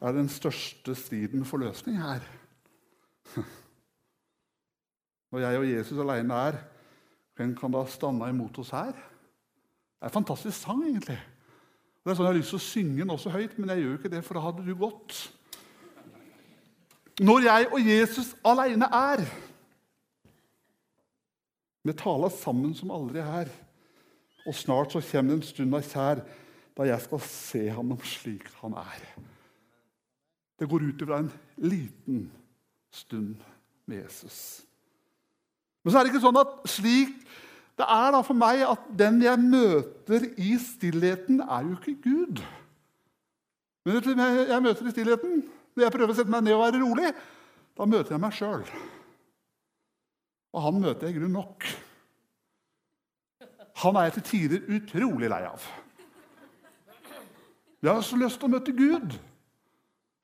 er 0.00 0.18
den 0.18 0.28
største 0.28 0.98
striden 0.98 1.46
for 1.46 1.62
løsning 1.62 2.02
her. 2.02 2.26
Når 5.30 5.46
jeg 5.46 5.58
og 5.58 5.70
Jesus 5.70 5.98
alene 6.02 6.44
er, 6.50 6.62
hvem 7.36 7.54
kan 7.54 7.78
da 7.78 7.86
stande 7.86 8.34
imot 8.34 8.58
oss 8.58 8.74
her? 8.74 8.90
Det 8.90 10.02
er 10.02 10.10
en 10.10 10.18
fantastisk 10.18 10.64
sang, 10.66 10.82
egentlig. 10.82 11.22
Det 12.02 12.10
er 12.10 12.16
sånn 12.16 12.26
Jeg 12.26 12.34
har 12.34 12.42
lyst 12.42 12.56
til 12.58 12.58
å 12.58 12.70
synge 12.72 13.04
den 13.04 13.20
også 13.20 13.38
høyt, 13.38 13.54
men 13.58 13.70
jeg 13.70 13.86
gjør 13.86 14.00
ikke 14.00 14.18
det, 14.18 14.26
for 14.26 14.34
da 14.34 14.50
hadde 14.50 14.66
du 14.66 14.74
gått. 14.74 15.28
Når 17.20 17.44
jeg 17.44 17.68
og 17.68 17.80
Jesus 17.84 18.34
alene 18.44 18.88
er 18.96 19.24
Vi 21.84 21.92
taler 21.96 22.28
sammen 22.32 22.74
som 22.76 22.92
aldri 22.92 23.22
her. 23.24 23.48
Og 24.46 24.54
snart 24.54 24.92
så 24.92 25.00
kommer 25.00 25.34
det 25.34 25.38
en 25.40 25.48
stund 25.48 25.76
av 25.76 25.84
kjær 25.84 26.22
da 26.76 26.86
jeg 26.88 27.04
skal 27.04 27.20
se 27.24 27.62
ham 27.76 27.92
slik 28.04 28.46
han 28.60 28.76
er. 28.80 29.04
Det 30.60 30.68
går 30.68 30.84
ut 30.88 31.02
ifra 31.02 31.20
en 31.20 31.30
liten 31.56 32.26
stund 32.92 33.36
med 33.86 34.02
Jesus. 34.02 34.62
Men 35.82 35.92
så 35.92 35.98
er 35.98 36.04
det 36.04 36.12
ikke 36.12 36.24
sånn 36.24 36.40
at 36.40 36.56
slik 36.68 37.16
det 37.80 37.86
er 37.88 38.10
da 38.12 38.20
for 38.20 38.36
meg 38.36 38.60
at 38.68 38.88
den 38.92 39.22
jeg 39.24 39.40
møter 39.40 40.26
i 40.36 40.50
stillheten, 40.60 41.38
er 41.40 41.64
jo 41.64 41.78
ikke 41.78 41.94
Gud. 42.04 42.42
Men 43.88 44.04
jeg 44.04 44.60
møter 44.60 44.88
i 44.88 44.92
stillheten, 44.92 45.46
når 45.74 45.84
jeg 45.84 45.94
prøver 45.94 46.12
å 46.12 46.16
sette 46.18 46.32
meg 46.32 46.44
ned 46.46 46.56
og 46.56 46.64
være 46.64 46.80
rolig, 46.82 47.12
da 47.78 47.86
møter 47.88 48.16
jeg 48.16 48.22
meg 48.22 48.36
sjøl. 48.36 48.64
Og 50.50 50.64
han 50.64 50.80
møter 50.82 51.06
jeg 51.06 51.14
i 51.14 51.18
grunnen 51.20 51.38
nok. 51.38 51.68
Han 53.80 53.96
er 53.96 54.08
jeg 54.08 54.16
til 54.18 54.26
tider 54.28 54.72
utrolig 54.76 55.30
lei 55.30 55.44
av. 55.48 55.64
Jeg 57.80 57.92
har 57.94 58.02
så 58.04 58.18
lyst 58.20 58.40
til 58.40 58.50
å 58.50 58.52
møte 58.52 58.74
Gud. 58.76 59.14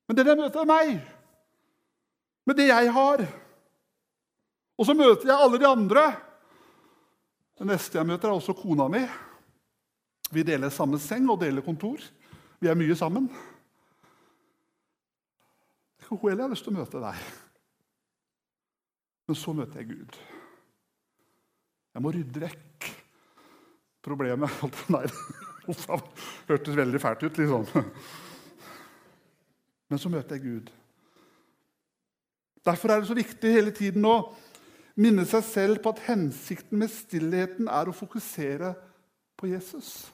Men 0.07 0.17
det 0.17 0.25
der 0.27 0.37
møter 0.39 0.61
er 0.61 0.69
meg. 0.69 0.91
Med 2.47 2.59
det 2.59 2.67
jeg 2.69 2.91
har. 2.93 3.23
Og 4.77 4.85
så 4.85 4.93
møter 4.93 5.31
jeg 5.31 5.41
alle 5.47 5.59
de 5.59 5.67
andre. 5.67 6.03
Det 7.57 7.65
neste 7.65 7.97
jeg 7.97 8.07
møter, 8.07 8.29
er 8.29 8.37
også 8.37 8.53
kona 8.55 8.85
mi. 8.91 9.01
Vi 10.29 10.43
deler 10.45 10.69
samme 10.73 10.99
seng 11.01 11.25
og 11.31 11.41
deler 11.41 11.65
kontor. 11.65 12.03
Vi 12.61 12.69
er 12.69 12.77
mye 12.77 12.95
sammen. 12.99 13.25
Hun 16.07 16.19
heller 16.23 16.45
har 16.45 16.53
lyst 16.53 16.63
til 16.67 16.73
å 16.75 16.79
møte 16.79 17.01
deg. 17.03 17.27
Men 19.27 19.35
så 19.35 19.53
møter 19.55 19.81
jeg 19.81 19.89
Gud. 19.91 20.17
Jeg 21.97 22.03
må 22.05 22.13
rydde 22.15 22.43
vekk 22.45 22.87
problemet. 24.07 24.63
Nei, 24.93 25.03
det 25.67 25.77
hørtes 26.47 26.79
veldig 26.79 27.01
fælt 27.03 27.25
ut. 27.27 27.39
liksom. 27.41 27.87
Men 29.91 29.99
så 29.99 30.11
møter 30.11 30.37
jeg 30.37 30.45
Gud. 30.45 30.71
Derfor 32.67 32.91
er 32.91 33.01
det 33.01 33.09
så 33.09 33.15
viktig 33.15 33.51
hele 33.51 33.71
tiden 33.75 34.05
å 34.07 34.17
minne 34.99 35.23
seg 35.29 35.43
selv 35.45 35.81
på 35.83 35.93
at 35.93 36.03
hensikten 36.07 36.79
med 36.81 36.91
stillheten 36.91 37.69
er 37.71 37.87
å 37.87 37.95
fokusere 37.95 38.73
på 39.39 39.51
Jesus. 39.51 40.07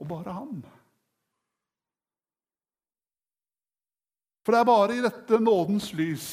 Og 0.00 0.08
bare 0.10 0.34
ham. 0.34 0.62
For 4.44 4.52
det 4.52 4.60
er 4.60 4.68
bare 4.68 4.96
i 4.96 5.04
dette 5.04 5.40
nådens 5.40 5.92
lys 5.96 6.28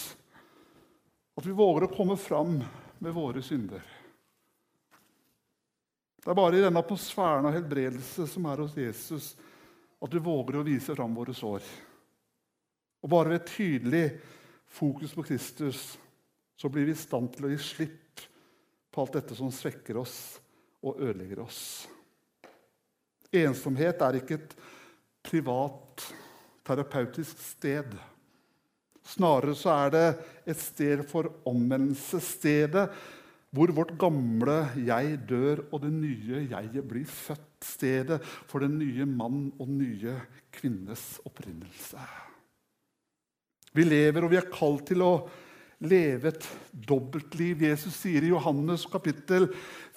at 1.39 1.45
vi 1.47 1.55
våger 1.55 1.87
å 1.87 1.93
komme 1.93 2.17
fram 2.19 2.57
med 3.01 3.15
våre 3.15 3.41
synder. 3.41 3.81
Det 6.21 6.29
er 6.29 6.37
bare 6.37 6.59
i 6.59 6.61
denne 6.61 6.83
atmosfæren 6.83 7.47
av 7.49 7.55
helbredelse 7.55 8.27
som 8.29 8.45
er 8.51 8.61
hos 8.61 8.75
Jesus, 8.77 9.31
at 10.01 10.13
vi 10.13 10.21
våger 10.21 10.59
å 10.59 10.65
vise 10.67 10.93
fram 10.93 11.15
våre 11.17 11.33
sår. 11.33 11.63
Og 13.01 13.09
bare 13.09 13.31
ved 13.31 13.39
et 13.39 13.53
tydelig 13.55 14.03
fokus 14.69 15.15
på 15.17 15.25
Kristus 15.25 15.81
så 16.59 16.69
blir 16.69 16.85
vi 16.85 16.93
i 16.93 16.99
stand 16.99 17.31
til 17.33 17.47
å 17.47 17.49
gi 17.49 17.57
slipp 17.63 18.21
på 18.91 19.01
alt 19.01 19.17
dette 19.17 19.37
som 19.39 19.49
svekker 19.55 19.97
oss 19.97 20.17
og 20.85 20.99
ødelegger 21.01 21.41
oss. 21.41 21.63
Ensomhet 23.31 24.03
er 24.03 24.19
ikke 24.19 24.37
et 24.37 24.53
privat, 25.25 26.05
terapeutisk 26.67 27.39
sted. 27.41 27.95
Snarere 29.07 29.55
så 29.57 29.73
er 29.73 29.95
det 29.95 30.05
et 30.53 30.61
sted 30.61 31.03
for 31.09 31.31
omvendelse. 31.49 32.21
Stedet 32.23 32.87
hvor 33.51 33.71
vårt 33.75 33.97
gamle 33.99 34.71
jeg 34.79 35.17
dør, 35.27 35.65
og 35.73 35.81
det 35.83 35.91
nye 35.91 36.45
jeget 36.47 36.85
blir 36.87 37.07
født. 37.07 37.47
Stedet 37.61 38.17
for 38.49 38.63
den 38.63 38.79
nye 38.79 39.05
mann 39.05 39.51
og 39.61 39.67
nye 39.69 40.15
kvinnes 40.55 41.19
opprinnelse. 41.27 41.99
Vi 43.75 43.83
lever, 43.85 44.23
og 44.25 44.31
vi 44.31 44.39
er 44.39 44.49
kalt 44.49 44.87
til 44.89 45.03
å 45.05 45.11
leve 45.85 46.31
et 46.31 46.47
dobbeltliv. 46.89 47.61
Jesus 47.67 47.99
sier 48.01 48.25
i 48.25 48.31
Johannes 48.31 48.87
kapittel 48.89 49.45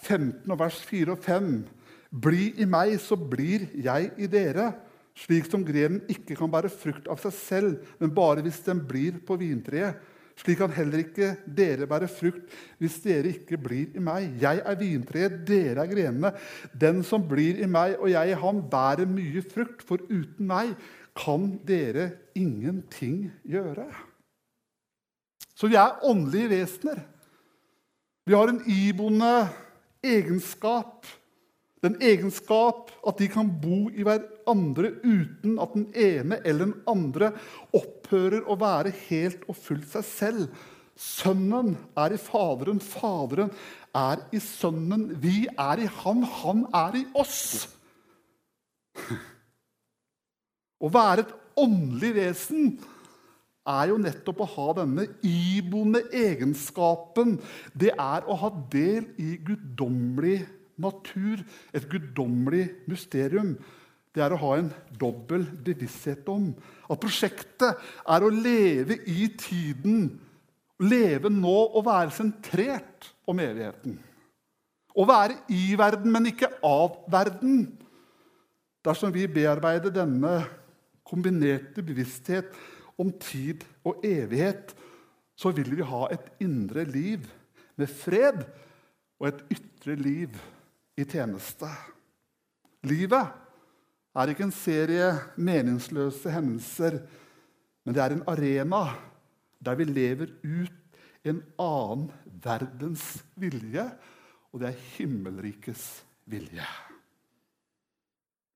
15, 0.03 0.44
vers 0.61 0.83
4 0.90 1.16
og 1.16 1.24
5.: 1.24 1.48
Bli 2.11 2.50
i 2.61 2.68
meg, 2.68 2.98
så 3.00 3.16
blir 3.16 3.70
jeg 3.72 4.12
i 4.18 4.29
dere. 4.31 4.72
Slik 5.14 5.46
som 5.46 5.62
grenen 5.66 6.03
ikke 6.11 6.35
kan 6.38 6.50
bære 6.50 6.72
frukt 6.72 7.07
av 7.11 7.20
seg 7.22 7.35
selv, 7.37 7.92
men 8.00 8.14
bare 8.14 8.42
hvis 8.42 8.59
den 8.66 8.81
blir 8.88 9.20
på 9.27 9.38
vintreet. 9.38 10.00
Slik 10.35 10.59
kan 10.59 10.72
heller 10.74 11.05
ikke 11.05 11.29
dere 11.46 11.87
bære 11.87 12.09
frukt 12.11 12.50
hvis 12.83 12.96
dere 13.05 13.31
ikke 13.31 13.59
blir 13.62 13.94
i 13.94 14.03
meg. 14.03 14.33
Jeg 14.42 14.64
er 14.66 14.81
vintreet, 14.81 15.37
dere 15.46 15.85
er 15.85 15.92
grenene. 15.92 16.33
Den 16.74 17.05
som 17.07 17.22
blir 17.31 17.62
i 17.62 17.70
meg 17.70 17.94
og 18.00 18.11
jeg 18.11 18.33
i 18.33 18.40
ham, 18.42 18.59
bærer 18.70 19.07
mye 19.07 19.44
frukt, 19.46 19.87
for 19.87 20.03
uten 20.11 20.50
meg 20.50 20.74
kan 21.14 21.53
dere 21.66 22.11
ingenting 22.35 23.29
gjøre. 23.46 23.87
Så 25.55 25.70
vi 25.70 25.79
er 25.79 26.03
åndelige 26.03 26.50
vesener. 26.50 26.98
Vi 28.27 28.35
har 28.35 28.50
en 28.50 28.62
iboende 28.66 29.46
egenskap. 30.03 31.07
Den 31.85 32.00
egenskap 32.03 32.90
at 33.07 33.20
de 33.20 33.29
kan 33.31 33.46
bo 33.62 33.87
i 33.92 34.03
hverandre 34.45 34.93
uten 35.03 35.59
at 35.59 35.75
den 35.75 35.89
ene 35.95 36.39
eller 36.45 36.67
den 36.67 36.83
andre 36.87 37.33
opphører 37.75 38.45
å 38.47 38.57
være 38.61 38.93
helt 39.09 39.45
og 39.49 39.57
fullt 39.57 39.89
seg 39.91 40.05
selv. 40.05 40.49
Sønnen 40.95 41.75
er 41.99 42.15
i 42.15 42.21
Faderen, 42.21 42.81
Faderen 42.81 43.51
er 43.95 44.23
i 44.33 44.39
Sønnen. 44.39 45.17
Vi 45.21 45.49
er 45.59 45.83
i 45.83 45.89
Han, 46.03 46.23
han 46.23 46.67
er 46.73 47.01
i 47.01 47.05
oss. 47.15 47.69
Å 50.79 50.91
være 50.93 51.25
et 51.25 51.35
åndelig 51.59 52.13
vesen 52.15 52.77
er 53.65 53.89
jo 53.89 53.97
nettopp 53.99 54.43
å 54.45 54.51
ha 54.55 54.67
denne 54.77 55.07
iboende 55.25 56.05
egenskapen. 56.13 57.39
Det 57.73 57.95
er 57.97 58.27
å 58.29 58.37
ha 58.43 58.51
del 58.71 59.09
i 59.17 59.39
guddommelig 59.41 60.43
natur, 60.81 61.41
et 61.73 61.89
guddommelig 61.91 62.69
mysterium. 62.91 63.55
Det 64.14 64.22
er 64.22 64.35
å 64.35 64.38
ha 64.38 64.53
en 64.61 64.70
dobbel 64.94 65.42
bevissthet 65.66 66.29
om 66.31 66.53
at 66.87 67.00
prosjektet 67.03 67.81
er 68.07 68.22
å 68.22 68.31
leve 68.31 69.00
i 69.11 69.27
tiden, 69.35 70.07
leve 70.79 71.31
nå 71.33 71.57
og 71.74 71.83
være 71.88 72.14
sentrert 72.14 73.11
om 73.27 73.40
evigheten. 73.42 73.96
Å 74.94 75.07
være 75.09 75.40
i 75.50 75.74
verden, 75.79 76.12
men 76.14 76.31
ikke 76.31 76.53
av 76.62 77.00
verden. 77.11 77.64
Dersom 78.87 79.11
vi 79.14 79.27
bearbeider 79.27 79.90
denne 79.90 80.37
kombinerte 81.07 81.83
bevissthet 81.83 82.55
om 83.00 83.11
tid 83.18 83.64
og 83.83 84.05
evighet, 84.07 84.70
så 85.35 85.50
vil 85.50 85.72
vi 85.74 85.87
ha 85.87 86.07
et 86.14 86.29
indre 86.44 86.85
liv 86.87 87.27
med 87.74 87.90
fred 87.90 88.44
og 89.18 89.33
et 89.33 89.42
ytre 89.57 89.96
liv 89.98 90.37
i 90.94 91.03
tjeneste. 91.03 91.66
Livet 92.87 93.44
er 94.22 94.31
ikke 94.31 94.46
en 94.46 94.55
serie 94.55 95.11
meningsløse 95.37 96.31
hendelser, 96.31 97.00
men 97.85 97.94
det 97.96 98.03
er 98.03 98.14
en 98.14 98.27
arena 98.31 98.87
der 99.64 99.79
vi 99.79 99.87
lever 99.88 100.31
ut 100.44 100.81
en 101.24 101.40
annen 101.59 102.09
verdens 102.44 103.24
vilje, 103.40 103.85
og 104.53 104.61
det 104.61 104.70
er 104.70 104.83
himmelrikets 104.94 105.87
vilje. 106.31 106.66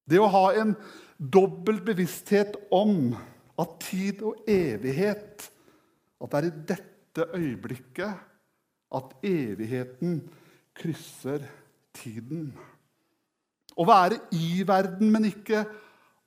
Det 0.08 0.20
å 0.20 0.30
ha 0.32 0.44
en 0.60 0.74
dobbel 1.18 1.80
bevissthet 1.84 2.56
om 2.72 3.12
at 3.58 3.74
tid 3.82 4.22
og 4.24 4.48
evighet 4.48 5.50
At 6.18 6.32
det 6.32 6.38
er 6.38 6.46
i 6.48 6.62
dette 6.66 7.24
øyeblikket 7.38 8.24
at 8.98 9.12
evigheten 9.22 10.16
krysser 10.74 11.44
tiden. 11.94 12.48
Å 13.78 13.86
være 13.86 14.20
i 14.34 14.64
verden, 14.66 15.10
men 15.14 15.28
ikke 15.28 15.62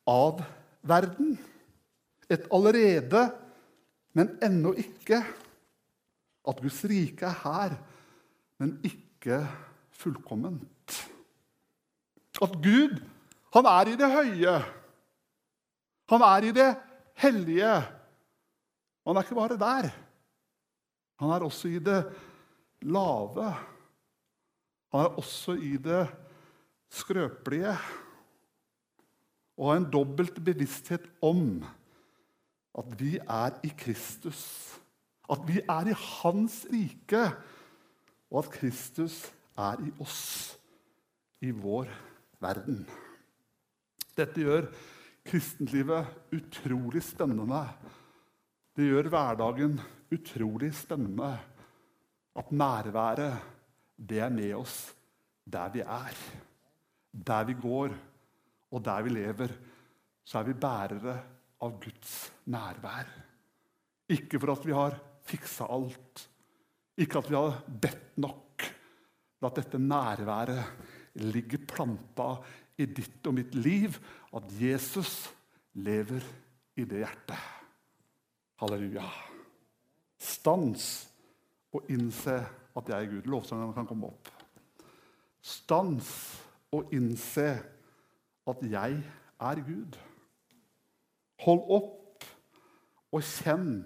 av 0.07 0.41
verden. 0.87 1.35
Et 2.31 2.45
allerede, 2.53 3.25
men 4.15 4.35
ennå 4.43 4.73
ikke. 4.79 5.19
At 6.47 6.61
Guds 6.63 6.79
rike 6.89 7.27
er 7.27 7.39
her, 7.43 7.75
men 8.61 8.77
ikke 8.87 9.43
fullkomment. 10.01 11.01
At 12.41 12.55
Gud 12.63 13.01
han 13.51 13.67
er 13.67 13.91
i 13.91 13.97
det 13.99 14.07
høye. 14.11 14.53
Han 16.11 16.23
er 16.23 16.47
i 16.47 16.53
det 16.55 16.69
hellige. 17.19 17.73
Han 19.05 19.17
er 19.17 19.25
ikke 19.25 19.37
bare 19.37 19.59
der. 19.59 19.89
Han 21.19 21.33
er 21.35 21.43
også 21.43 21.67
i 21.67 21.81
det 21.83 21.99
lave. 22.87 23.49
Han 24.91 25.03
er 25.03 25.19
også 25.19 25.57
i 25.59 25.75
det 25.83 26.05
skrøpelige. 26.91 27.73
Og 29.57 29.71
ha 29.71 29.77
en 29.79 29.89
dobbelt 29.93 30.39
bevissthet 30.43 31.05
om 31.23 31.61
at 32.77 32.95
vi 32.99 33.17
er 33.19 33.57
i 33.67 33.71
Kristus. 33.77 34.43
At 35.31 35.43
vi 35.47 35.61
er 35.61 35.91
i 35.91 35.95
Hans 35.95 36.63
rike, 36.71 37.25
og 38.31 38.43
at 38.43 38.51
Kristus 38.51 39.23
er 39.59 39.79
i 39.85 39.91
oss, 40.01 40.57
i 41.41 41.51
vår 41.51 41.89
verden. 42.41 42.83
Dette 44.17 44.43
gjør 44.43 44.67
kristenlivet 45.27 46.35
utrolig 46.35 47.03
spennende. 47.05 47.63
Det 48.75 48.87
gjør 48.87 49.09
hverdagen 49.11 49.79
utrolig 50.11 50.71
spennende. 50.75 51.33
At 52.35 52.51
nærværet, 52.51 53.37
det 53.97 54.19
er 54.23 54.31
med 54.31 54.55
oss 54.55 54.93
der 55.51 55.69
vi 55.73 55.83
er. 55.83 56.15
Der 57.11 57.43
vi 57.47 57.53
går, 57.59 57.93
og 58.71 58.83
der 58.85 59.01
vi 59.03 59.13
lever, 59.13 59.51
så 60.23 60.39
er 60.39 60.47
vi 60.47 60.53
bærere 60.53 61.15
av 61.61 61.75
Guds 61.81 62.31
nærvær. 62.45 63.09
Ikke 64.11 64.39
for 64.39 64.53
at 64.53 64.65
vi 64.65 64.75
har 64.75 64.97
fiksa 65.27 65.67
alt, 65.71 66.27
ikke 66.97 67.19
at 67.19 67.29
vi 67.29 67.37
har 67.37 67.61
bedt 67.67 68.17
nok, 68.21 68.65
men 69.41 69.49
at 69.49 69.57
dette 69.59 69.79
nærværet 69.79 71.19
ligger 71.21 71.65
planta 71.67 72.29
i 72.79 72.87
ditt 72.87 73.27
og 73.27 73.35
mitt 73.35 73.55
liv 73.55 73.97
at 74.35 74.51
Jesus 74.61 75.29
lever 75.73 76.23
i 76.79 76.85
det 76.87 77.01
hjertet. 77.03 77.49
Halleluja. 78.61 79.07
Stans 80.21 80.85
og 81.73 81.89
innse 81.91 82.35
at 82.77 82.89
jeg 82.91 82.97
er 82.97 83.09
Gud. 83.09 83.29
Lovsangerne 83.31 83.73
kan 83.75 83.87
komme 83.89 84.11
opp. 84.11 84.29
Stans 85.41 86.11
og 86.71 86.93
innse 86.95 87.49
at 88.47 88.61
jeg 88.61 89.01
er 89.41 89.63
Gud. 89.65 89.97
Hold 91.41 91.63
opp 91.77 92.25
og 93.11 93.25
kjenn 93.25 93.83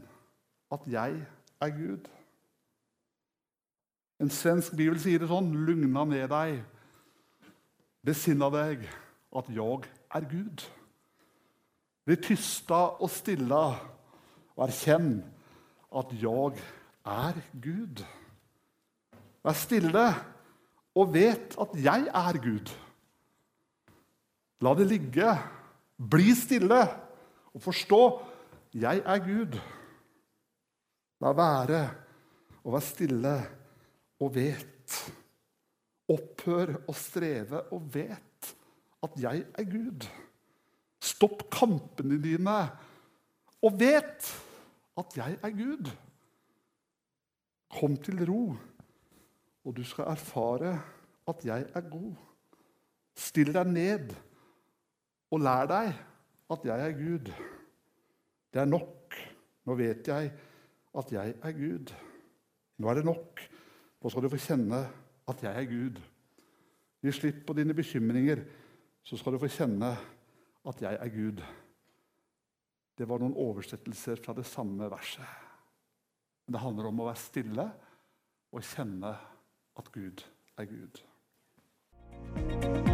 at 0.74 0.86
jeg 0.92 1.18
er 1.62 1.74
Gud. 1.78 2.08
En 4.22 4.32
svensk 4.32 4.76
bibel 4.78 5.00
sier 5.02 5.20
det 5.20 5.30
sånn 5.32 5.52
Lugna 5.68 6.06
ned 6.08 6.30
deg, 6.32 6.60
besinna 8.06 8.52
deg 8.54 8.86
at 9.36 9.50
jeg 9.52 9.90
er 10.16 10.28
Gud. 10.32 10.66
Bli 12.06 12.20
tysta 12.22 12.82
og 13.02 13.10
stilla 13.12 13.66
og 14.56 14.68
erkjenn 14.68 15.18
at 15.96 16.14
jeg 16.22 16.62
er 17.06 17.42
Gud. 17.64 18.04
Vær 19.44 19.58
stille 19.58 20.06
og 20.96 21.12
vet 21.14 21.56
at 21.60 21.76
jeg 21.80 22.08
er 22.08 22.40
Gud. 22.44 22.72
La 24.64 24.74
det 24.78 24.88
ligge. 24.90 25.34
Bli 25.96 26.34
stille 26.36 26.82
og 27.56 27.62
forstå 27.64 28.02
jeg 28.76 29.04
er 29.08 29.22
Gud. 29.24 29.60
La 31.24 31.32
være 31.36 31.82
å 32.66 32.74
være 32.74 32.84
stille 32.84 33.36
og 34.24 34.34
vet. 34.36 34.98
Opphør 36.12 36.76
å 36.92 36.96
streve 36.96 37.64
og 37.74 37.88
vet 37.96 38.52
at 39.06 39.16
jeg 39.22 39.46
er 39.56 39.70
Gud. 39.70 40.08
Stopp 41.02 41.48
kampene 41.54 42.20
dine 42.22 42.58
og 43.66 43.80
vet 43.80 44.28
at 45.00 45.18
jeg 45.18 45.40
er 45.42 45.56
Gud. 45.56 45.90
Kom 47.76 47.98
til 48.04 48.22
ro, 48.28 48.44
og 49.66 49.74
du 49.76 49.84
skal 49.84 50.12
erfare 50.12 50.76
at 51.28 51.46
jeg 51.46 51.66
er 51.74 51.90
god. 51.90 52.14
Still 53.18 53.54
deg 53.56 53.72
ned 53.72 54.14
og 55.34 55.42
lær 55.42 55.70
deg 55.72 55.94
at 56.54 56.68
jeg 56.68 56.88
er 56.88 56.98
Gud. 57.00 57.32
Det 58.54 58.62
er 58.62 58.70
nok. 58.70 59.16
Nå 59.66 59.76
vet 59.80 60.08
jeg 60.08 60.32
at 60.96 61.12
jeg 61.12 61.34
er 61.42 61.56
Gud. 61.58 61.94
Nå 62.78 62.90
er 62.90 63.00
det 63.00 63.08
nok. 63.08 63.42
Nå 64.02 64.12
skal 64.12 64.26
du 64.26 64.30
få 64.30 64.42
kjenne 64.42 64.84
at 65.26 65.42
jeg 65.44 65.64
er 65.64 65.70
Gud. 65.70 66.02
Gi 67.02 67.14
slipp 67.14 67.42
på 67.48 67.56
dine 67.58 67.74
bekymringer, 67.78 68.44
så 69.06 69.18
skal 69.18 69.36
du 69.36 69.42
få 69.42 69.50
kjenne 69.50 69.92
at 70.66 70.82
jeg 70.82 70.98
er 71.02 71.12
Gud. 71.14 71.42
Det 72.96 73.08
var 73.10 73.22
noen 73.22 73.36
oversettelser 73.38 74.22
fra 74.24 74.34
det 74.38 74.46
samme 74.48 74.88
verset. 74.92 75.26
Men 76.46 76.56
det 76.56 76.62
handler 76.62 76.90
om 76.90 77.02
å 77.02 77.08
være 77.10 77.22
stille 77.22 77.66
og 78.54 78.64
kjenne 78.64 79.12
at 79.80 79.92
Gud 79.92 80.26
er 80.58 80.66
Gud. 80.66 81.02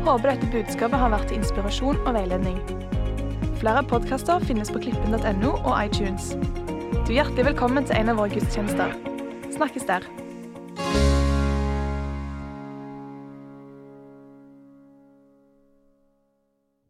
Håper 0.06 0.32
dette 0.32 0.50
budskapet 0.54 1.00
har 1.00 1.13
vært 1.13 1.30
til 1.30 1.41
inspirasjon 1.41 2.00
og 2.06 2.15
veiledning. 2.17 2.58
Flere 3.62 3.84
podkaster 3.86 4.41
finnes 4.50 4.72
på 4.74 4.82
klippen.no 4.88 5.54
og 5.60 5.76
iTunes. 5.78 6.34
Du 7.06 7.13
er 7.13 7.22
hjertelig 7.22 7.52
velkommen 7.52 7.86
til 7.86 8.00
en 8.00 8.13
av 8.13 8.22
våre 8.22 8.34
gudstjenester. 8.34 8.98
Snakkes 9.54 9.86
der. 9.89 10.08